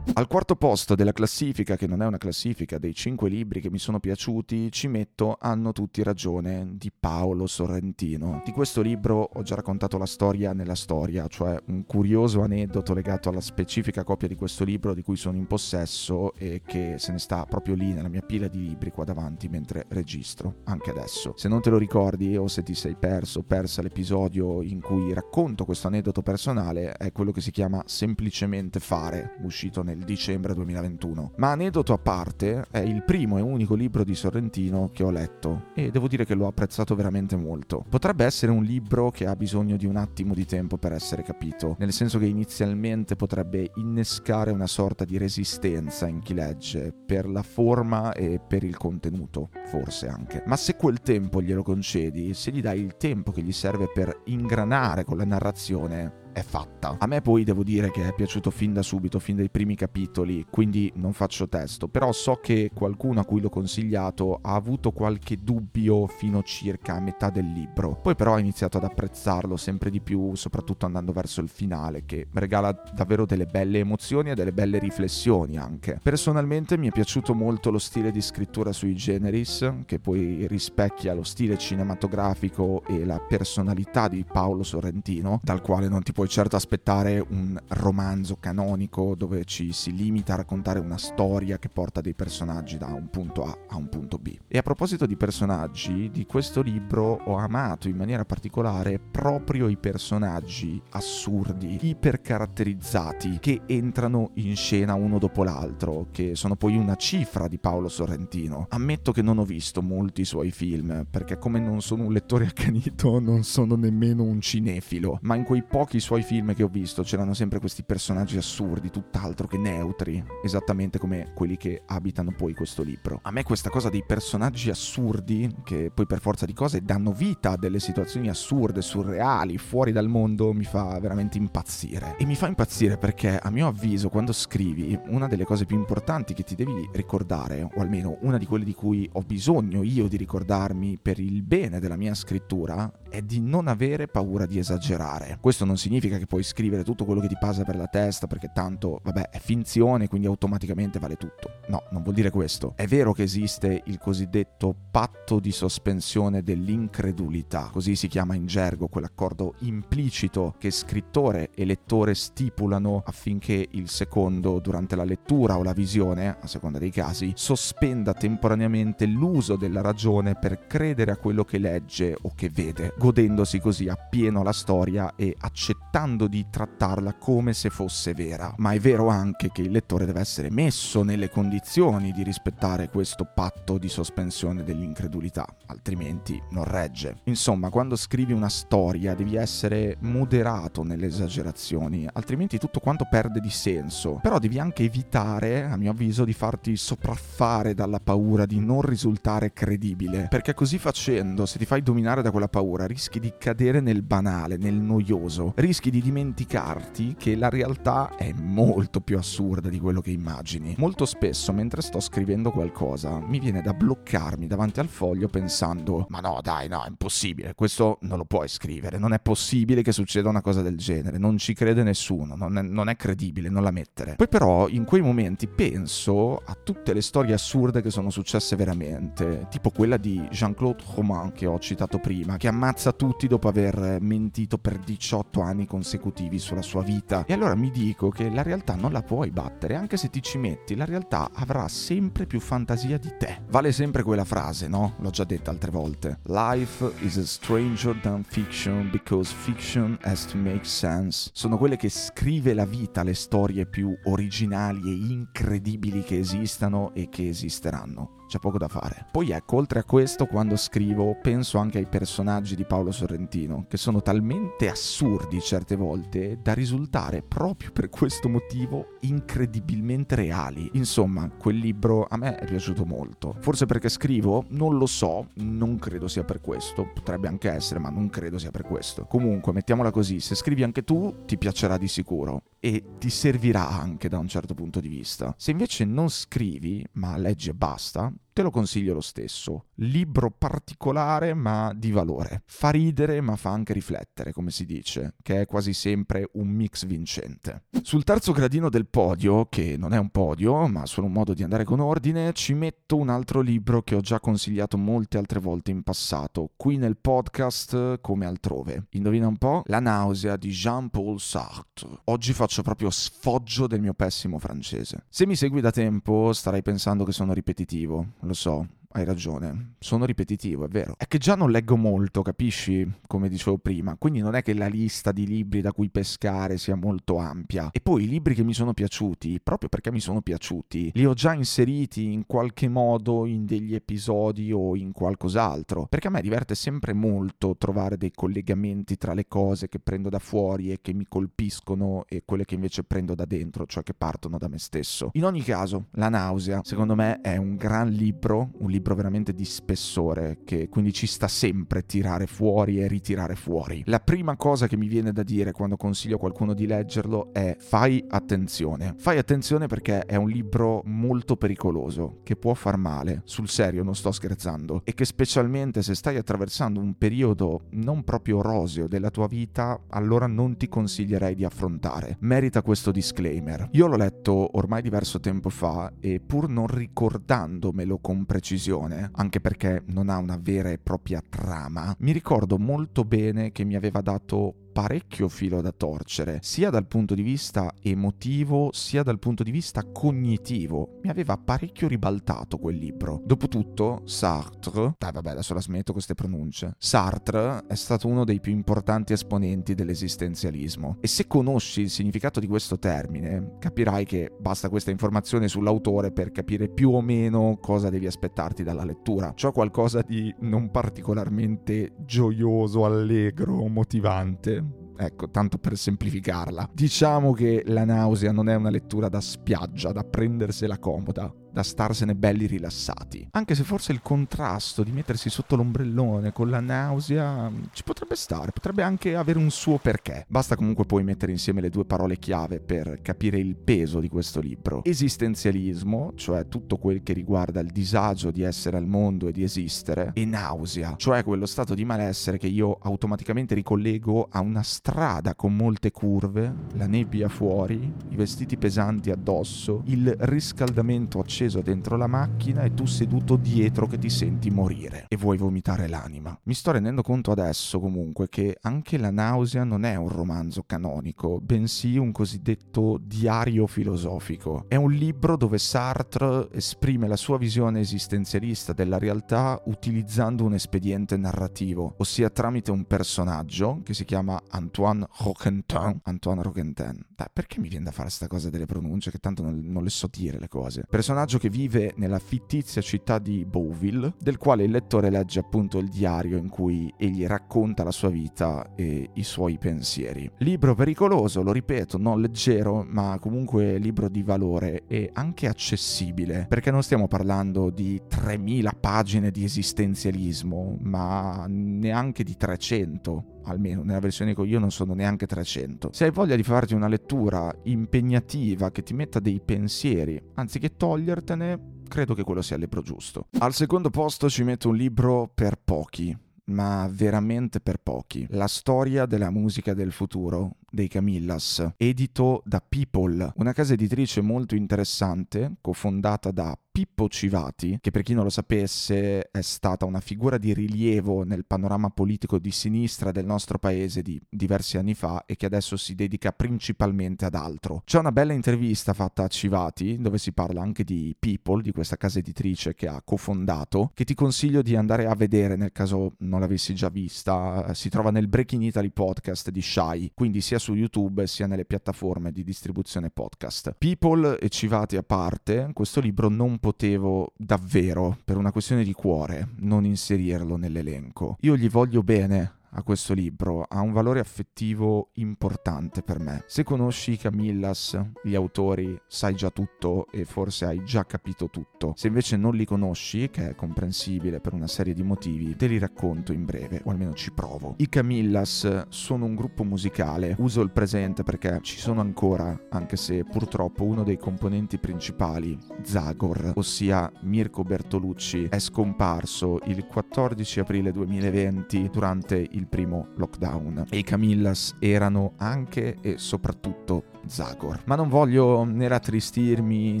Al 0.12 0.28
quarto 0.28 0.54
posto 0.54 0.94
della 0.94 1.12
classifica, 1.12 1.76
che 1.76 1.86
non 1.86 2.02
è 2.02 2.06
una 2.06 2.18
classifica, 2.18 2.78
dei 2.78 2.94
cinque 2.94 3.28
libri 3.30 3.60
che 3.60 3.70
mi 3.70 3.78
sono 3.78 3.98
piaciuti, 3.98 4.70
ci 4.70 4.86
metto 4.86 5.36
Hanno 5.40 5.72
tutti 5.72 6.02
ragione 6.02 6.74
di 6.76 6.92
Paolo 6.96 7.46
Sorrentino. 7.46 8.42
Di 8.44 8.52
questo 8.52 8.80
libro 8.80 9.28
ho 9.32 9.42
già 9.42 9.56
raccontato 9.56 9.98
la 9.98 10.06
storia 10.06 10.52
nella 10.52 10.76
storia, 10.76 11.26
cioè 11.26 11.56
un 11.66 11.84
curioso 11.84 12.42
aneddoto 12.42 12.94
legato 12.94 13.28
alla 13.28 13.40
specifica 13.40 14.04
copia 14.04 14.28
di 14.28 14.36
questo 14.36 14.62
libro 14.62 14.94
di 14.94 15.02
cui 15.02 15.16
sono 15.16 15.36
in 15.36 15.46
possesso 15.46 16.34
e 16.34 16.62
che 16.64 16.94
se 16.98 17.10
ne 17.10 17.18
sta 17.18 17.44
proprio 17.46 17.74
lì 17.74 17.92
nella 17.92 18.08
mia 18.08 18.22
pila 18.22 18.46
di 18.46 18.60
libri 18.60 18.90
qua 18.92 19.04
davanti 19.04 19.48
mentre 19.48 19.86
registro, 19.88 20.56
anche 20.64 20.90
adesso. 20.90 21.32
Se 21.36 21.48
non 21.48 21.60
te 21.60 21.70
lo 21.70 21.78
ricordi 21.78 22.36
o 22.36 22.46
se 22.46 22.62
ti 22.62 22.74
sei 22.74 22.94
perso 22.94 23.40
o 23.40 23.42
persa 23.42 23.82
l'episodio 23.82 24.62
in 24.62 24.80
cui 24.80 25.12
racconto 25.12 25.64
questo 25.64 25.88
aneddoto 25.88 26.22
personale, 26.22 26.92
è 26.92 27.10
quello 27.10 27.32
che 27.32 27.40
si 27.40 27.50
chiama 27.50 27.82
Semplicemente 27.86 28.80
fare, 28.80 29.36
uscito 29.42 29.82
nel 29.82 29.93
dicembre 30.00 30.54
2021. 30.54 31.32
Ma 31.36 31.50
aneddoto 31.50 31.92
a 31.92 31.98
parte, 31.98 32.64
è 32.70 32.78
il 32.78 33.02
primo 33.04 33.38
e 33.38 33.40
unico 33.40 33.74
libro 33.74 34.04
di 34.04 34.14
Sorrentino 34.14 34.90
che 34.92 35.02
ho 35.02 35.10
letto 35.10 35.66
e 35.74 35.90
devo 35.90 36.08
dire 36.08 36.24
che 36.24 36.34
l'ho 36.34 36.46
apprezzato 36.46 36.94
veramente 36.94 37.36
molto. 37.36 37.84
Potrebbe 37.88 38.24
essere 38.24 38.52
un 38.52 38.62
libro 38.62 39.10
che 39.10 39.26
ha 39.26 39.36
bisogno 39.36 39.76
di 39.76 39.86
un 39.86 39.96
attimo 39.96 40.34
di 40.34 40.44
tempo 40.44 40.76
per 40.76 40.92
essere 40.92 41.22
capito, 41.22 41.76
nel 41.78 41.92
senso 41.92 42.18
che 42.18 42.26
inizialmente 42.26 43.16
potrebbe 43.16 43.70
innescare 43.76 44.50
una 44.50 44.66
sorta 44.66 45.04
di 45.04 45.18
resistenza 45.18 46.06
in 46.06 46.20
chi 46.20 46.34
legge 46.34 46.92
per 46.92 47.28
la 47.28 47.42
forma 47.42 48.12
e 48.12 48.40
per 48.46 48.64
il 48.64 48.76
contenuto, 48.76 49.50
forse 49.66 50.08
anche. 50.08 50.42
Ma 50.46 50.56
se 50.56 50.76
quel 50.76 51.00
tempo 51.00 51.42
glielo 51.42 51.62
concedi, 51.62 52.34
se 52.34 52.50
gli 52.50 52.60
dai 52.60 52.80
il 52.80 52.96
tempo 52.96 53.30
che 53.30 53.42
gli 53.42 53.52
serve 53.52 53.90
per 53.92 54.22
ingranare 54.24 55.04
con 55.04 55.16
la 55.16 55.24
narrazione, 55.24 56.22
è 56.34 56.42
fatta. 56.42 56.96
A 56.98 57.06
me 57.06 57.20
poi 57.22 57.44
devo 57.44 57.62
dire 57.62 57.90
che 57.90 58.08
è 58.08 58.12
piaciuto 58.12 58.50
fin 58.50 58.72
da 58.72 58.82
subito, 58.82 59.18
fin 59.18 59.36
dai 59.36 59.48
primi 59.48 59.76
capitoli, 59.76 60.44
quindi 60.50 60.92
non 60.96 61.12
faccio 61.12 61.48
testo, 61.48 61.88
però 61.88 62.12
so 62.12 62.40
che 62.42 62.70
qualcuno 62.74 63.20
a 63.20 63.24
cui 63.24 63.40
l'ho 63.40 63.48
consigliato 63.48 64.40
ha 64.42 64.54
avuto 64.54 64.90
qualche 64.90 65.38
dubbio 65.40 66.06
fino 66.08 66.42
circa 66.42 66.96
a 66.96 67.00
metà 67.00 67.30
del 67.30 67.50
libro. 67.50 67.98
Poi 68.02 68.16
però 68.16 68.34
ha 68.34 68.40
iniziato 68.40 68.78
ad 68.78 68.84
apprezzarlo 68.84 69.56
sempre 69.56 69.90
di 69.90 70.00
più, 70.00 70.34
soprattutto 70.34 70.86
andando 70.86 71.12
verso 71.12 71.40
il 71.40 71.48
finale, 71.48 72.04
che 72.04 72.26
regala 72.32 72.72
davvero 72.92 73.24
delle 73.24 73.46
belle 73.46 73.78
emozioni 73.78 74.30
e 74.30 74.34
delle 74.34 74.52
belle 74.52 74.78
riflessioni 74.78 75.56
anche. 75.56 76.00
Personalmente 76.02 76.76
mi 76.76 76.88
è 76.88 76.90
piaciuto 76.90 77.32
molto 77.34 77.70
lo 77.70 77.78
stile 77.78 78.10
di 78.10 78.20
scrittura 78.20 78.72
sui 78.72 78.94
generis, 78.94 79.72
che 79.86 80.00
poi 80.00 80.46
rispecchia 80.48 81.14
lo 81.14 81.22
stile 81.22 81.56
cinematografico 81.56 82.82
e 82.86 83.04
la 83.04 83.20
personalità 83.20 84.08
di 84.08 84.24
Paolo 84.24 84.64
Sorrentino, 84.64 85.40
dal 85.42 85.62
quale 85.62 85.88
non 85.88 86.02
ti 86.02 86.12
puoi 86.12 86.23
certo 86.28 86.56
aspettare 86.56 87.24
un 87.26 87.58
romanzo 87.68 88.36
canonico 88.38 89.14
dove 89.14 89.44
ci 89.44 89.72
si 89.72 89.94
limita 89.94 90.34
a 90.34 90.36
raccontare 90.36 90.78
una 90.78 90.98
storia 90.98 91.58
che 91.58 91.68
porta 91.68 92.00
dei 92.00 92.14
personaggi 92.14 92.78
da 92.78 92.86
un 92.86 93.08
punto 93.10 93.44
A 93.44 93.56
a 93.68 93.76
un 93.76 93.88
punto 93.88 94.18
B. 94.18 94.36
E 94.48 94.58
a 94.58 94.62
proposito 94.62 95.06
di 95.06 95.16
personaggi, 95.16 96.10
di 96.10 96.26
questo 96.26 96.62
libro 96.62 97.20
ho 97.24 97.36
amato 97.36 97.88
in 97.88 97.96
maniera 97.96 98.24
particolare 98.24 98.98
proprio 98.98 99.68
i 99.68 99.76
personaggi 99.76 100.80
assurdi, 100.90 101.78
ipercaratterizzati, 101.82 103.38
che 103.40 103.62
entrano 103.66 104.30
in 104.34 104.56
scena 104.56 104.94
uno 104.94 105.18
dopo 105.18 105.44
l'altro, 105.44 106.08
che 106.10 106.34
sono 106.34 106.56
poi 106.56 106.76
una 106.76 106.96
cifra 106.96 107.48
di 107.48 107.58
Paolo 107.58 107.88
Sorrentino. 107.88 108.66
Ammetto 108.70 109.12
che 109.12 109.22
non 109.22 109.38
ho 109.38 109.44
visto 109.44 109.82
molti 109.82 110.24
suoi 110.24 110.50
film, 110.50 111.06
perché 111.10 111.38
come 111.38 111.58
non 111.60 111.82
sono 111.82 112.04
un 112.04 112.12
lettore 112.12 112.46
accanito, 112.46 113.18
non 113.20 113.42
sono 113.44 113.74
nemmeno 113.74 114.22
un 114.22 114.40
cinefilo, 114.40 115.18
ma 115.22 115.34
in 115.34 115.44
quei 115.44 115.62
pochi 115.62 116.00
suoi 116.00 116.13
film 116.22 116.54
che 116.54 116.62
ho 116.62 116.68
visto 116.68 117.02
c'erano 117.02 117.34
sempre 117.34 117.58
questi 117.58 117.82
personaggi 117.82 118.36
assurdi, 118.36 118.90
tutt'altro 118.90 119.46
che 119.46 119.58
neutri, 119.58 120.22
esattamente 120.42 120.98
come 120.98 121.32
quelli 121.34 121.56
che 121.56 121.82
abitano 121.86 122.32
poi 122.36 122.54
questo 122.54 122.82
libro. 122.82 123.20
A 123.22 123.30
me 123.30 123.42
questa 123.42 123.70
cosa 123.70 123.88
dei 123.88 124.04
personaggi 124.06 124.70
assurdi, 124.70 125.54
che 125.64 125.90
poi 125.92 126.06
per 126.06 126.20
forza 126.20 126.46
di 126.46 126.52
cose 126.52 126.82
danno 126.82 127.12
vita 127.12 127.52
a 127.52 127.56
delle 127.56 127.80
situazioni 127.80 128.28
assurde, 128.28 128.82
surreali, 128.82 129.58
fuori 129.58 129.92
dal 129.92 130.08
mondo, 130.08 130.52
mi 130.52 130.64
fa 130.64 130.98
veramente 131.00 131.38
impazzire. 131.38 132.16
E 132.18 132.24
mi 132.24 132.34
fa 132.34 132.46
impazzire 132.46 132.96
perché, 132.98 133.38
a 133.38 133.50
mio 133.50 133.66
avviso, 133.66 134.08
quando 134.08 134.32
scrivi, 134.32 134.98
una 135.06 135.26
delle 135.26 135.44
cose 135.44 135.64
più 135.64 135.76
importanti 135.76 136.34
che 136.34 136.42
ti 136.42 136.54
devi 136.54 136.88
ricordare, 136.92 137.62
o 137.62 137.80
almeno 137.80 138.18
una 138.20 138.38
di 138.38 138.46
quelle 138.46 138.64
di 138.64 138.74
cui 138.74 139.08
ho 139.12 139.22
bisogno 139.22 139.82
io 139.82 140.08
di 140.08 140.16
ricordarmi 140.16 140.98
per 141.00 141.18
il 141.18 141.42
bene 141.42 141.80
della 141.80 141.96
mia 141.96 142.14
scrittura, 142.14 142.90
è 143.08 143.22
di 143.22 143.40
non 143.40 143.68
avere 143.68 144.08
paura 144.08 144.46
di 144.46 144.58
esagerare. 144.58 145.38
Questo 145.40 145.64
non 145.64 145.76
significa 145.76 146.02
che 146.08 146.26
puoi 146.26 146.42
scrivere 146.42 146.84
tutto 146.84 147.04
quello 147.04 147.20
che 147.20 147.28
ti 147.28 147.36
passa 147.38 147.64
per 147.64 147.76
la 147.76 147.86
testa, 147.86 148.26
perché 148.26 148.50
tanto, 148.52 149.00
vabbè, 149.02 149.30
è 149.30 149.38
finzione, 149.38 150.08
quindi 150.08 150.26
automaticamente 150.26 150.98
vale 150.98 151.16
tutto. 151.16 151.60
No, 151.68 151.82
non 151.90 152.02
vuol 152.02 152.14
dire 152.14 152.30
questo. 152.30 152.72
È 152.76 152.86
vero 152.86 153.12
che 153.12 153.22
esiste 153.22 153.82
il 153.86 153.98
cosiddetto 153.98 154.74
patto 154.90 155.40
di 155.40 155.52
sospensione 155.52 156.42
dell'incredulità, 156.42 157.70
così 157.72 157.96
si 157.96 158.08
chiama 158.08 158.34
in 158.34 158.46
gergo 158.46 158.88
quell'accordo 158.88 159.54
implicito 159.60 160.54
che 160.58 160.70
scrittore 160.70 161.50
e 161.54 161.64
lettore 161.64 162.14
stipulano 162.14 163.02
affinché 163.04 163.66
il 163.72 163.88
secondo, 163.88 164.58
durante 164.60 164.96
la 164.96 165.04
lettura 165.04 165.56
o 165.56 165.62
la 165.62 165.72
visione, 165.72 166.36
a 166.40 166.46
seconda 166.46 166.78
dei 166.78 166.90
casi, 166.90 167.32
sospenda 167.34 168.12
temporaneamente 168.12 169.06
l'uso 169.06 169.56
della 169.56 169.80
ragione 169.80 170.36
per 170.36 170.66
credere 170.66 171.12
a 171.12 171.16
quello 171.16 171.44
che 171.44 171.58
legge 171.58 172.16
o 172.20 172.32
che 172.34 172.50
vede, 172.50 172.94
godendosi 172.98 173.60
così 173.60 173.88
appieno 173.88 174.42
la 174.42 174.52
storia 174.52 175.14
e 175.16 175.34
accettando 175.38 175.92
di 175.94 176.46
trattarla 176.50 177.14
come 177.14 177.52
se 177.52 177.70
fosse 177.70 178.14
vera. 178.14 178.52
Ma 178.56 178.72
è 178.72 178.80
vero 178.80 179.06
anche 179.06 179.52
che 179.52 179.62
il 179.62 179.70
lettore 179.70 180.06
deve 180.06 180.18
essere 180.18 180.50
messo 180.50 181.04
nelle 181.04 181.30
condizioni 181.30 182.10
di 182.10 182.24
rispettare 182.24 182.88
questo 182.88 183.30
patto 183.32 183.78
di 183.78 183.88
sospensione 183.88 184.64
dell'incredulità, 184.64 185.46
altrimenti 185.66 186.42
non 186.50 186.64
regge. 186.64 187.18
Insomma, 187.26 187.70
quando 187.70 187.94
scrivi 187.94 188.32
una 188.32 188.48
storia 188.48 189.14
devi 189.14 189.36
essere 189.36 189.96
moderato 190.00 190.82
nelle 190.82 191.06
esagerazioni, 191.06 192.08
altrimenti 192.12 192.58
tutto 192.58 192.80
quanto 192.80 193.06
perde 193.08 193.38
di 193.38 193.50
senso. 193.50 194.18
Però 194.20 194.40
devi 194.40 194.58
anche 194.58 194.82
evitare, 194.82 195.62
a 195.62 195.76
mio 195.76 195.92
avviso, 195.92 196.24
di 196.24 196.32
farti 196.32 196.76
sopraffare 196.76 197.72
dalla 197.72 198.00
paura 198.00 198.46
di 198.46 198.58
non 198.58 198.82
risultare 198.82 199.52
credibile, 199.52 200.26
perché 200.28 200.54
così 200.54 200.78
facendo, 200.78 201.46
se 201.46 201.56
ti 201.56 201.64
fai 201.64 201.84
dominare 201.84 202.20
da 202.20 202.32
quella 202.32 202.48
paura, 202.48 202.84
rischi 202.84 203.20
di 203.20 203.32
cadere 203.38 203.78
nel 203.78 204.02
banale, 204.02 204.56
nel 204.56 204.74
noioso, 204.74 205.52
rischi 205.54 205.82
di 205.90 206.00
dimenticarti 206.00 207.14
che 207.18 207.36
la 207.36 207.48
realtà 207.48 208.14
è 208.16 208.32
molto 208.32 209.00
più 209.00 209.18
assurda 209.18 209.68
di 209.68 209.78
quello 209.78 210.00
che 210.00 210.10
immagini. 210.10 210.74
Molto 210.78 211.04
spesso, 211.04 211.52
mentre 211.52 211.82
sto 211.82 212.00
scrivendo 212.00 212.50
qualcosa, 212.50 213.18
mi 213.20 213.38
viene 213.38 213.62
da 213.62 213.72
bloccarmi 213.72 214.46
davanti 214.46 214.80
al 214.80 214.88
foglio 214.88 215.28
pensando: 215.28 216.06
Ma 216.08 216.20
no, 216.20 216.40
dai, 216.42 216.68
no, 216.68 216.84
è 216.84 216.88
impossibile, 216.88 217.54
questo 217.54 217.98
non 218.02 218.18
lo 218.18 218.24
puoi 218.24 218.48
scrivere, 218.48 218.98
non 218.98 219.12
è 219.12 219.20
possibile 219.20 219.82
che 219.82 219.92
succeda 219.92 220.28
una 220.28 220.40
cosa 220.40 220.62
del 220.62 220.76
genere, 220.76 221.18
non 221.18 221.38
ci 221.38 221.54
crede 221.54 221.82
nessuno, 221.82 222.34
non 222.34 222.58
è, 222.58 222.62
non 222.62 222.88
è 222.88 222.96
credibile, 222.96 223.48
non 223.48 223.62
la 223.62 223.70
mettere. 223.70 224.14
Poi, 224.16 224.28
però, 224.28 224.68
in 224.68 224.84
quei 224.84 225.02
momenti 225.02 225.46
penso 225.46 226.36
a 226.36 226.56
tutte 226.62 226.92
le 226.92 227.02
storie 227.02 227.34
assurde 227.34 227.82
che 227.82 227.90
sono 227.90 228.10
successe 228.10 228.56
veramente, 228.56 229.46
tipo 229.50 229.70
quella 229.70 229.96
di 229.96 230.26
Jean-Claude 230.30 230.82
Roman 230.94 231.32
che 231.32 231.46
ho 231.46 231.58
citato 231.58 231.98
prima, 231.98 232.36
che 232.36 232.48
ammazza 232.48 232.92
tutti 232.92 233.26
dopo 233.26 233.48
aver 233.48 233.98
mentito 234.00 234.58
per 234.58 234.78
18 234.78 235.40
anni 235.40 235.66
consecutivi 235.74 236.38
sulla 236.38 236.62
sua 236.62 236.82
vita. 236.84 237.24
E 237.26 237.32
allora 237.32 237.56
mi 237.56 237.72
dico 237.72 238.08
che 238.08 238.30
la 238.30 238.42
realtà 238.42 238.76
non 238.76 238.92
la 238.92 239.02
puoi 239.02 239.32
battere, 239.32 239.74
anche 239.74 239.96
se 239.96 240.08
ti 240.08 240.22
ci 240.22 240.38
metti, 240.38 240.76
la 240.76 240.84
realtà 240.84 241.30
avrà 241.34 241.66
sempre 241.66 242.26
più 242.26 242.38
fantasia 242.38 242.96
di 242.96 243.12
te. 243.18 243.40
Vale 243.48 243.72
sempre 243.72 244.04
quella 244.04 244.24
frase, 244.24 244.68
no? 244.68 244.94
L'ho 244.98 245.10
già 245.10 245.24
detta 245.24 245.50
altre 245.50 245.72
volte. 245.72 246.20
Life 246.26 246.92
is 247.00 247.16
a 247.16 247.26
stranger 247.26 247.98
than 248.02 248.22
fiction 248.22 248.88
because 248.92 249.34
fiction 249.34 249.98
has 250.02 250.24
to 250.26 250.36
make 250.36 250.64
sense. 250.64 251.30
Sono 251.32 251.58
quelle 251.58 251.76
che 251.76 251.88
scrive 251.88 252.54
la 252.54 252.66
vita 252.66 253.02
le 253.02 253.14
storie 253.14 253.66
più 253.66 253.92
originali 254.04 254.88
e 254.88 255.12
incredibili 255.12 256.04
che 256.04 256.20
esistano 256.20 256.94
e 256.94 257.08
che 257.08 257.28
esisteranno 257.28 258.22
c'è 258.26 258.38
poco 258.38 258.58
da 258.58 258.68
fare. 258.68 259.06
Poi 259.10 259.30
ecco, 259.30 259.56
oltre 259.56 259.80
a 259.80 259.84
questo, 259.84 260.26
quando 260.26 260.56
scrivo, 260.56 261.16
penso 261.20 261.58
anche 261.58 261.78
ai 261.78 261.86
personaggi 261.86 262.56
di 262.56 262.64
Paolo 262.64 262.92
Sorrentino, 262.92 263.66
che 263.68 263.76
sono 263.76 264.02
talmente 264.02 264.68
assurdi 264.68 265.40
certe 265.40 265.76
volte 265.76 266.38
da 266.42 266.52
risultare 266.54 267.22
proprio 267.22 267.70
per 267.72 267.88
questo 267.90 268.28
motivo 268.28 268.96
incredibilmente 269.00 270.14
reali. 270.14 270.70
Insomma, 270.74 271.28
quel 271.30 271.56
libro 271.56 272.06
a 272.08 272.16
me 272.16 272.36
è 272.36 272.46
piaciuto 272.46 272.84
molto. 272.84 273.36
Forse 273.40 273.66
perché 273.66 273.88
scrivo? 273.88 274.44
Non 274.48 274.76
lo 274.76 274.86
so, 274.86 275.28
non 275.34 275.78
credo 275.78 276.08
sia 276.08 276.24
per 276.24 276.40
questo. 276.40 276.90
Potrebbe 276.92 277.28
anche 277.28 277.50
essere, 277.50 277.80
ma 277.80 277.90
non 277.90 278.08
credo 278.08 278.38
sia 278.38 278.50
per 278.50 278.62
questo. 278.62 279.04
Comunque, 279.04 279.52
mettiamola 279.52 279.90
così, 279.90 280.20
se 280.20 280.34
scrivi 280.34 280.62
anche 280.62 280.84
tu, 280.84 281.24
ti 281.26 281.36
piacerà 281.36 281.76
di 281.76 281.88
sicuro 281.88 282.42
e 282.60 282.82
ti 282.98 283.10
servirà 283.10 283.68
anche 283.68 284.08
da 284.08 284.18
un 284.18 284.28
certo 284.28 284.54
punto 284.54 284.80
di 284.80 284.88
vista. 284.88 285.34
Se 285.36 285.50
invece 285.50 285.84
non 285.84 286.08
scrivi, 286.08 286.84
ma 286.92 287.16
leggi 287.16 287.50
e 287.50 287.54
basta, 287.54 288.12
um, 288.14 288.20
te 288.34 288.42
lo 288.42 288.50
consiglio 288.50 288.94
lo 288.94 289.00
stesso. 289.00 289.66
Libro 289.76 290.28
particolare 290.28 291.34
ma 291.34 291.72
di 291.74 291.92
valore. 291.92 292.42
Fa 292.46 292.70
ridere 292.70 293.20
ma 293.20 293.36
fa 293.36 293.50
anche 293.50 293.72
riflettere, 293.72 294.32
come 294.32 294.50
si 294.50 294.66
dice, 294.66 295.14
che 295.22 295.42
è 295.42 295.46
quasi 295.46 295.72
sempre 295.72 296.28
un 296.32 296.48
mix 296.48 296.84
vincente. 296.84 297.66
Sul 297.82 298.02
terzo 298.02 298.32
gradino 298.32 298.68
del 298.68 298.86
podio, 298.86 299.46
che 299.46 299.76
non 299.78 299.92
è 299.92 299.98
un 299.98 300.10
podio, 300.10 300.66
ma 300.66 300.84
solo 300.84 301.06
un 301.06 301.12
modo 301.12 301.32
di 301.32 301.44
andare 301.44 301.62
con 301.64 301.78
ordine, 301.78 302.32
ci 302.32 302.54
metto 302.54 302.96
un 302.96 303.08
altro 303.08 303.40
libro 303.40 303.82
che 303.82 303.94
ho 303.94 304.00
già 304.00 304.18
consigliato 304.18 304.76
molte 304.76 305.16
altre 305.16 305.38
volte 305.38 305.70
in 305.70 305.84
passato, 305.84 306.50
qui 306.56 306.76
nel 306.76 306.96
podcast 306.96 308.00
come 308.00 308.26
altrove. 308.26 308.86
Indovina 308.90 309.28
un 309.28 309.36
po'? 309.36 309.62
La 309.66 309.78
nausea 309.78 310.36
di 310.36 310.50
Jean-Paul 310.50 311.20
Sartre. 311.20 312.00
Oggi 312.06 312.32
faccio 312.32 312.62
proprio 312.62 312.90
sfoggio 312.90 313.68
del 313.68 313.80
mio 313.80 313.94
pessimo 313.94 314.40
francese. 314.40 315.04
Se 315.08 315.24
mi 315.24 315.36
segui 315.36 315.60
da 315.60 315.70
tempo 315.70 316.32
starai 316.32 316.62
pensando 316.62 317.04
che 317.04 317.12
sono 317.12 317.32
ripetitivo, 317.32 318.14
lo 318.24 318.34
so, 318.34 318.66
hai 318.96 319.04
ragione, 319.04 319.74
sono 319.80 320.04
ripetitivo, 320.04 320.64
è 320.64 320.68
vero. 320.68 320.94
È 320.96 321.08
che 321.08 321.18
già 321.18 321.34
non 321.34 321.50
leggo 321.50 321.76
molto, 321.76 322.22
capisci? 322.22 322.88
Come 323.08 323.28
dicevo 323.28 323.58
prima, 323.58 323.96
quindi 323.96 324.20
non 324.20 324.36
è 324.36 324.42
che 324.42 324.54
la 324.54 324.68
lista 324.68 325.10
di 325.10 325.26
libri 325.26 325.60
da 325.60 325.72
cui 325.72 325.90
pescare 325.90 326.58
sia 326.58 326.76
molto 326.76 327.16
ampia. 327.16 327.70
E 327.72 327.80
poi 327.80 328.04
i 328.04 328.08
libri 328.08 328.34
che 328.34 328.44
mi 328.44 328.54
sono 328.54 328.72
piaciuti, 328.72 329.40
proprio 329.42 329.68
perché 329.68 329.90
mi 329.90 329.98
sono 329.98 330.20
piaciuti, 330.20 330.92
li 330.94 331.04
ho 331.04 331.12
già 331.12 331.32
inseriti 331.32 332.12
in 332.12 332.24
qualche 332.24 332.68
modo 332.68 333.26
in 333.26 333.46
degli 333.46 333.74
episodi 333.74 334.52
o 334.52 334.76
in 334.76 334.92
qualcos'altro. 334.92 335.86
Perché 335.88 336.06
a 336.06 336.10
me 336.10 336.20
diverte 336.20 336.54
sempre 336.54 336.92
molto 336.92 337.56
trovare 337.56 337.96
dei 337.96 338.12
collegamenti 338.14 338.96
tra 338.96 339.12
le 339.12 339.26
cose 339.26 339.68
che 339.68 339.80
prendo 339.80 340.08
da 340.08 340.20
fuori 340.20 340.70
e 340.70 340.78
che 340.80 340.94
mi 340.94 341.06
colpiscono 341.08 342.04
e 342.08 342.22
quelle 342.24 342.44
che 342.44 342.54
invece 342.54 342.84
prendo 342.84 343.16
da 343.16 343.24
dentro, 343.24 343.66
cioè 343.66 343.82
che 343.82 343.92
partono 343.92 344.38
da 344.38 344.46
me 344.46 344.58
stesso. 344.58 345.10
In 345.14 345.24
ogni 345.24 345.42
caso, 345.42 345.86
La 345.96 346.08
nausea, 346.08 346.60
secondo 346.62 346.94
me, 346.94 347.20
è 347.20 347.36
un 347.36 347.56
gran 347.56 347.88
libro, 347.88 348.50
un 348.58 348.70
libro 348.70 348.83
libro 348.84 348.94
veramente 348.94 349.32
di 349.32 349.46
spessore, 349.46 350.40
che 350.44 350.68
quindi 350.68 350.92
ci 350.92 351.06
sta 351.06 351.26
sempre 351.26 351.86
tirare 351.86 352.26
fuori 352.26 352.82
e 352.82 352.86
ritirare 352.86 353.34
fuori. 353.34 353.82
La 353.86 353.98
prima 353.98 354.36
cosa 354.36 354.66
che 354.66 354.76
mi 354.76 354.88
viene 354.88 355.10
da 355.10 355.22
dire 355.22 355.52
quando 355.52 355.78
consiglio 355.78 356.16
a 356.16 356.18
qualcuno 356.18 356.52
di 356.52 356.66
leggerlo 356.66 357.32
è 357.32 357.56
fai 357.58 358.04
attenzione. 358.06 358.94
Fai 358.98 359.16
attenzione 359.16 359.68
perché 359.68 360.02
è 360.02 360.16
un 360.16 360.28
libro 360.28 360.82
molto 360.84 361.36
pericoloso, 361.36 362.20
che 362.24 362.36
può 362.36 362.52
far 362.52 362.76
male, 362.76 363.22
sul 363.24 363.48
serio 363.48 363.82
non 363.82 363.94
sto 363.94 364.12
scherzando, 364.12 364.82
e 364.84 364.92
che 364.92 365.06
specialmente 365.06 365.82
se 365.82 365.94
stai 365.94 366.18
attraversando 366.18 366.78
un 366.78 366.98
periodo 366.98 367.62
non 367.70 368.04
proprio 368.04 368.42
roseo 368.42 368.86
della 368.86 369.10
tua 369.10 369.28
vita, 369.28 369.80
allora 369.88 370.26
non 370.26 370.58
ti 370.58 370.68
consiglierei 370.68 371.34
di 371.34 371.46
affrontare. 371.46 372.18
Merita 372.20 372.60
questo 372.60 372.90
disclaimer. 372.90 373.68
Io 373.72 373.86
l'ho 373.86 373.96
letto 373.96 374.58
ormai 374.58 374.82
diverso 374.82 375.20
tempo 375.20 375.48
fa 375.48 375.90
e 376.00 376.20
pur 376.20 376.50
non 376.50 376.66
ricordandomelo 376.66 377.96
con 377.98 378.26
precisione, 378.26 378.72
anche 378.82 379.40
perché 379.40 379.82
non 379.86 380.08
ha 380.08 380.18
una 380.18 380.38
vera 380.40 380.70
e 380.70 380.78
propria 380.78 381.22
trama, 381.28 381.94
mi 382.00 382.12
ricordo 382.12 382.58
molto 382.58 383.04
bene 383.04 383.52
che 383.52 383.64
mi 383.64 383.76
aveva 383.76 384.00
dato 384.00 384.63
parecchio 384.74 385.28
filo 385.28 385.60
da 385.60 385.70
torcere, 385.70 386.40
sia 386.42 386.68
dal 386.68 386.88
punto 386.88 387.14
di 387.14 387.22
vista 387.22 387.72
emotivo, 387.80 388.70
sia 388.72 389.04
dal 389.04 389.20
punto 389.20 389.44
di 389.44 389.52
vista 389.52 389.84
cognitivo. 389.84 390.98
Mi 391.04 391.10
aveva 391.10 391.38
parecchio 391.38 391.86
ribaltato 391.86 392.58
quel 392.58 392.74
libro. 392.74 393.22
Dopotutto, 393.24 394.02
Sartre, 394.04 394.96
dai 394.98 395.12
vabbè 395.12 395.30
adesso 395.30 395.54
la 395.54 395.60
smetto 395.60 395.92
queste 395.92 396.14
pronunce, 396.14 396.74
Sartre 396.76 397.64
è 397.68 397.76
stato 397.76 398.08
uno 398.08 398.24
dei 398.24 398.40
più 398.40 398.50
importanti 398.50 399.12
esponenti 399.12 399.76
dell'esistenzialismo. 399.76 400.96
E 401.00 401.06
se 401.06 401.28
conosci 401.28 401.82
il 401.82 401.90
significato 401.90 402.40
di 402.40 402.48
questo 402.48 402.76
termine, 402.76 403.54
capirai 403.60 404.04
che 404.04 404.32
basta 404.36 404.68
questa 404.68 404.90
informazione 404.90 405.46
sull'autore 405.46 406.10
per 406.10 406.32
capire 406.32 406.68
più 406.68 406.90
o 406.90 407.00
meno 407.00 407.58
cosa 407.60 407.90
devi 407.90 408.08
aspettarti 408.08 408.64
dalla 408.64 408.84
lettura. 408.84 409.34
C'ho 409.40 409.52
qualcosa 409.52 410.02
di 410.02 410.34
non 410.40 410.72
particolarmente 410.72 411.92
gioioso, 412.04 412.84
allegro, 412.84 413.68
motivante 413.68 414.62
Ecco, 414.96 415.28
tanto 415.30 415.58
per 415.58 415.76
semplificarla. 415.76 416.70
Diciamo 416.72 417.32
che 417.32 417.62
La 417.66 417.84
nausea 417.84 418.32
non 418.32 418.48
è 418.48 418.54
una 418.54 418.70
lettura 418.70 419.08
da 419.08 419.20
spiaggia, 419.20 419.92
da 419.92 420.04
prendersela 420.04 420.78
comoda 420.78 421.32
da 421.54 421.62
starsene 421.62 422.16
belli 422.16 422.46
rilassati. 422.46 423.28
Anche 423.30 423.54
se 423.54 423.62
forse 423.62 423.92
il 423.92 424.02
contrasto 424.02 424.82
di 424.82 424.90
mettersi 424.90 425.30
sotto 425.30 425.54
l'ombrellone 425.54 426.32
con 426.32 426.50
la 426.50 426.58
nausea 426.58 427.48
mm, 427.48 427.62
ci 427.72 427.84
potrebbe 427.84 428.16
stare, 428.16 428.50
potrebbe 428.50 428.82
anche 428.82 429.14
avere 429.14 429.38
un 429.38 429.50
suo 429.50 429.78
perché. 429.78 430.26
Basta 430.28 430.56
comunque 430.56 430.84
poi 430.84 431.04
mettere 431.04 431.30
insieme 431.30 431.60
le 431.60 431.70
due 431.70 431.84
parole 431.84 432.18
chiave 432.18 432.58
per 432.58 432.98
capire 433.02 433.38
il 433.38 433.54
peso 433.54 434.00
di 434.00 434.08
questo 434.08 434.40
libro. 434.40 434.82
Esistenzialismo, 434.82 436.12
cioè 436.16 436.48
tutto 436.48 436.76
quel 436.76 437.04
che 437.04 437.12
riguarda 437.12 437.60
il 437.60 437.70
disagio 437.70 438.32
di 438.32 438.42
essere 438.42 438.76
al 438.76 438.88
mondo 438.88 439.28
e 439.28 439.32
di 439.32 439.44
esistere, 439.44 440.10
e 440.12 440.24
nausea, 440.24 440.94
cioè 440.96 441.22
quello 441.22 441.46
stato 441.46 441.74
di 441.74 441.84
malessere 441.84 442.36
che 442.36 442.48
io 442.48 442.78
automaticamente 442.82 443.54
ricollego 443.54 444.26
a 444.28 444.40
una 444.40 444.64
strada 444.64 445.36
con 445.36 445.54
molte 445.54 445.92
curve, 445.92 446.52
la 446.72 446.88
nebbia 446.88 447.28
fuori, 447.28 447.92
i 448.08 448.16
vestiti 448.16 448.56
pesanti 448.56 449.12
addosso, 449.12 449.82
il 449.84 450.12
riscaldamento 450.18 451.20
acceso 451.20 451.42
acceso 451.44 451.60
dentro 451.60 451.96
la 451.96 452.06
macchina 452.06 452.62
e 452.62 452.74
tu 452.74 452.86
seduto 452.86 453.36
dietro 453.36 453.86
che 453.86 453.98
ti 453.98 454.08
senti 454.08 454.50
morire 454.50 455.06
e 455.08 455.16
vuoi 455.16 455.36
vomitare 455.36 455.88
l'anima. 455.88 456.36
Mi 456.44 456.54
sto 456.54 456.72
rendendo 456.72 457.02
conto 457.02 457.30
adesso 457.30 457.80
comunque 457.80 458.28
che 458.28 458.56
anche 458.62 458.98
La 458.98 459.10
nausea 459.10 459.64
non 459.64 459.84
è 459.84 459.96
un 459.96 460.08
romanzo 460.08 460.62
canonico, 460.62 461.40
bensì 461.40 461.96
un 461.98 462.12
cosiddetto 462.12 462.98
diario 463.02 463.66
filosofico. 463.66 464.64
È 464.68 464.76
un 464.76 464.92
libro 464.92 465.36
dove 465.36 465.58
Sartre 465.58 466.48
esprime 466.52 467.08
la 467.08 467.16
sua 467.16 467.36
visione 467.36 467.80
esistenzialista 467.80 468.72
della 468.72 468.98
realtà 468.98 469.60
utilizzando 469.66 470.44
un 470.44 470.54
espediente 470.54 471.16
narrativo, 471.16 471.94
ossia 471.98 472.30
tramite 472.30 472.70
un 472.70 472.84
personaggio 472.84 473.80
che 473.82 473.94
si 473.94 474.04
chiama 474.04 474.40
Antoine 474.48 475.06
Roquentin. 475.18 476.00
Antoine 476.04 476.42
Roquentin. 476.42 477.06
Dai, 477.16 477.28
perché 477.32 477.60
mi 477.60 477.68
viene 477.68 477.84
da 477.84 477.92
fare 477.92 478.08
questa 478.08 478.26
cosa 478.26 478.50
delle 478.50 478.66
pronunce 478.66 479.12
che 479.12 479.18
tanto 479.18 479.42
non, 479.42 479.60
non 479.62 479.84
le 479.84 479.90
so 479.90 480.08
dire 480.10 480.40
le 480.40 480.48
cose? 480.48 480.84
Personaggio 480.88 481.38
che 481.38 481.48
vive 481.48 481.92
nella 481.96 482.18
fittizia 482.18 482.82
città 482.82 483.20
di 483.20 483.44
Bowville, 483.44 484.14
del 484.18 484.36
quale 484.36 484.64
il 484.64 484.72
lettore 484.72 485.10
legge 485.10 485.38
appunto 485.38 485.78
il 485.78 485.88
diario 485.88 486.36
in 486.36 486.48
cui 486.48 486.92
egli 486.98 487.24
racconta 487.24 487.84
la 487.84 487.92
sua 487.92 488.08
vita 488.08 488.74
e 488.74 489.10
i 489.14 489.22
suoi 489.22 489.58
pensieri. 489.58 490.28
Libro 490.38 490.74
pericoloso, 490.74 491.42
lo 491.42 491.52
ripeto, 491.52 491.98
non 491.98 492.20
leggero, 492.20 492.84
ma 492.84 493.16
comunque 493.20 493.78
libro 493.78 494.08
di 494.08 494.24
valore 494.24 494.82
e 494.88 495.10
anche 495.12 495.46
accessibile, 495.46 496.46
perché 496.48 496.72
non 496.72 496.82
stiamo 496.82 497.06
parlando 497.06 497.70
di 497.70 498.02
3000 498.08 498.72
pagine 498.80 499.30
di 499.30 499.44
esistenzialismo, 499.44 500.78
ma 500.80 501.46
neanche 501.48 502.24
di 502.24 502.36
300 502.36 503.33
almeno 503.44 503.82
nella 503.82 504.00
versione 504.00 504.34
che 504.34 504.42
io 504.42 504.58
non 504.58 504.70
sono 504.70 504.94
neanche 504.94 505.26
300. 505.26 505.90
Se 505.92 506.04
hai 506.04 506.10
voglia 506.10 506.36
di 506.36 506.42
farti 506.42 506.74
una 506.74 506.88
lettura 506.88 507.54
impegnativa 507.64 508.70
che 508.70 508.82
ti 508.82 508.94
metta 508.94 509.20
dei 509.20 509.40
pensieri, 509.40 510.20
anziché 510.34 510.76
togliertene, 510.76 511.82
credo 511.88 512.14
che 512.14 512.24
quello 512.24 512.42
sia 512.42 512.56
il 512.56 512.62
libro 512.62 512.82
giusto. 512.82 513.26
Al 513.38 513.54
secondo 513.54 513.90
posto 513.90 514.28
ci 514.28 514.42
metto 514.42 514.68
un 514.68 514.76
libro 514.76 515.30
per 515.32 515.56
pochi, 515.62 516.16
ma 516.46 516.88
veramente 516.90 517.60
per 517.60 517.78
pochi. 517.82 518.26
La 518.30 518.48
storia 518.48 519.06
della 519.06 519.30
musica 519.30 519.74
del 519.74 519.92
futuro 519.92 520.56
dei 520.70 520.88
Camillas, 520.88 521.74
edito 521.76 522.42
da 522.44 522.62
People, 522.66 523.32
una 523.36 523.52
casa 523.52 523.74
editrice 523.74 524.20
molto 524.20 524.54
interessante, 524.54 525.54
cofondata 525.60 526.30
da 526.30 526.56
Pippo 526.74 527.08
Civati, 527.08 527.78
che 527.80 527.92
per 527.92 528.02
chi 528.02 528.14
non 528.14 528.24
lo 528.24 528.30
sapesse 528.30 529.30
è 529.30 529.40
stata 529.42 529.84
una 529.84 530.00
figura 530.00 530.38
di 530.38 530.52
rilievo 530.52 531.22
nel 531.22 531.44
panorama 531.44 531.88
politico 531.88 532.40
di 532.40 532.50
sinistra 532.50 533.12
del 533.12 533.24
nostro 533.24 533.60
paese 533.60 534.02
di 534.02 534.20
diversi 534.28 534.76
anni 534.76 534.94
fa 534.94 535.22
e 535.24 535.36
che 535.36 535.46
adesso 535.46 535.76
si 535.76 535.94
dedica 535.94 536.32
principalmente 536.32 537.26
ad 537.26 537.36
altro. 537.36 537.82
C'è 537.84 538.00
una 538.00 538.10
bella 538.10 538.32
intervista 538.32 538.92
fatta 538.92 539.22
a 539.22 539.28
Civati 539.28 539.98
dove 540.00 540.18
si 540.18 540.32
parla 540.32 540.62
anche 540.62 540.82
di 540.82 541.14
People, 541.16 541.62
di 541.62 541.70
questa 541.70 541.96
casa 541.96 542.18
editrice 542.18 542.74
che 542.74 542.88
ha 542.88 543.00
cofondato, 543.04 543.92
che 543.94 544.02
ti 544.02 544.14
consiglio 544.14 544.60
di 544.60 544.74
andare 544.74 545.06
a 545.06 545.14
vedere 545.14 545.54
nel 545.54 545.70
caso 545.70 546.14
non 546.18 546.40
l'avessi 546.40 546.74
già 546.74 546.88
vista. 546.88 547.72
Si 547.72 547.88
trova 547.88 548.10
nel 548.10 548.26
Breaking 548.26 548.64
Italy 548.64 548.90
podcast 548.90 549.50
di 549.50 549.62
Shai, 549.62 550.10
quindi 550.12 550.40
sia 550.40 550.58
su 550.58 550.74
YouTube 550.74 551.28
sia 551.28 551.46
nelle 551.46 551.66
piattaforme 551.66 552.32
di 552.32 552.42
distribuzione 552.42 553.10
podcast. 553.10 553.76
People 553.78 554.40
e 554.40 554.48
Civati 554.48 554.96
a 554.96 555.04
parte, 555.04 555.70
questo 555.72 556.00
libro 556.00 556.28
non 556.28 556.62
potevo 556.64 557.32
davvero, 557.36 558.16
per 558.24 558.38
una 558.38 558.50
questione 558.50 558.84
di 558.84 558.94
cuore, 558.94 559.48
non 559.56 559.84
inserirlo 559.84 560.56
nell'elenco. 560.56 561.36
Io 561.40 561.58
gli 561.58 561.68
voglio 561.68 562.02
bene 562.02 562.52
a 562.76 562.82
questo 562.82 563.14
libro 563.14 563.62
ha 563.62 563.80
un 563.80 563.92
valore 563.92 564.20
affettivo 564.20 565.10
importante 565.14 566.02
per 566.02 566.18
me. 566.18 566.44
Se 566.46 566.64
conosci 566.64 567.16
Camillas, 567.16 568.00
gli 568.22 568.34
autori, 568.34 569.00
sai 569.06 569.34
già 569.34 569.50
tutto 569.50 570.08
e 570.10 570.24
forse 570.24 570.66
hai 570.66 570.82
già 570.84 571.04
capito 571.04 571.48
tutto. 571.50 571.92
Se 571.96 572.08
invece 572.08 572.36
non 572.36 572.54
li 572.54 572.64
conosci, 572.64 573.30
che 573.30 573.50
è 573.50 573.54
comprensibile 573.54 574.40
per 574.40 574.54
una 574.54 574.66
serie 574.66 574.92
di 574.92 575.02
motivi, 575.02 575.54
te 575.56 575.66
li 575.66 575.78
racconto 575.78 576.32
in 576.32 576.44
breve, 576.44 576.80
o 576.84 576.90
almeno 576.90 577.14
ci 577.14 577.32
provo. 577.32 577.74
I 577.78 577.88
Camillas 577.88 578.86
sono 578.88 579.24
un 579.24 579.34
gruppo 579.34 579.62
musicale, 579.62 580.34
uso 580.38 580.60
il 580.60 580.70
presente 580.70 581.22
perché 581.22 581.60
ci 581.62 581.78
sono 581.78 582.00
ancora, 582.00 582.66
anche 582.70 582.96
se 582.96 583.24
purtroppo 583.24 583.84
uno 583.84 584.02
dei 584.02 584.18
componenti 584.18 584.78
principali, 584.78 585.56
Zagor, 585.82 586.52
ossia 586.56 587.10
Mirko 587.22 587.62
Bertolucci, 587.62 588.48
è 588.50 588.58
scomparso 588.58 589.60
il 589.66 589.86
14 589.86 590.60
aprile 590.60 590.90
2020 590.90 591.90
durante 591.92 592.46
il 592.50 592.63
il 592.64 592.66
primo 592.70 593.08
lockdown. 593.16 593.86
E 593.90 593.98
i 593.98 594.02
Camillas 594.02 594.74
erano 594.80 595.34
anche 595.36 595.98
e 596.00 596.18
soprattutto 596.18 597.04
Zagor. 597.26 597.82
Ma 597.84 597.94
non 597.94 598.08
voglio 598.08 598.64
né 598.64 598.88
rattristirmi 598.88 600.00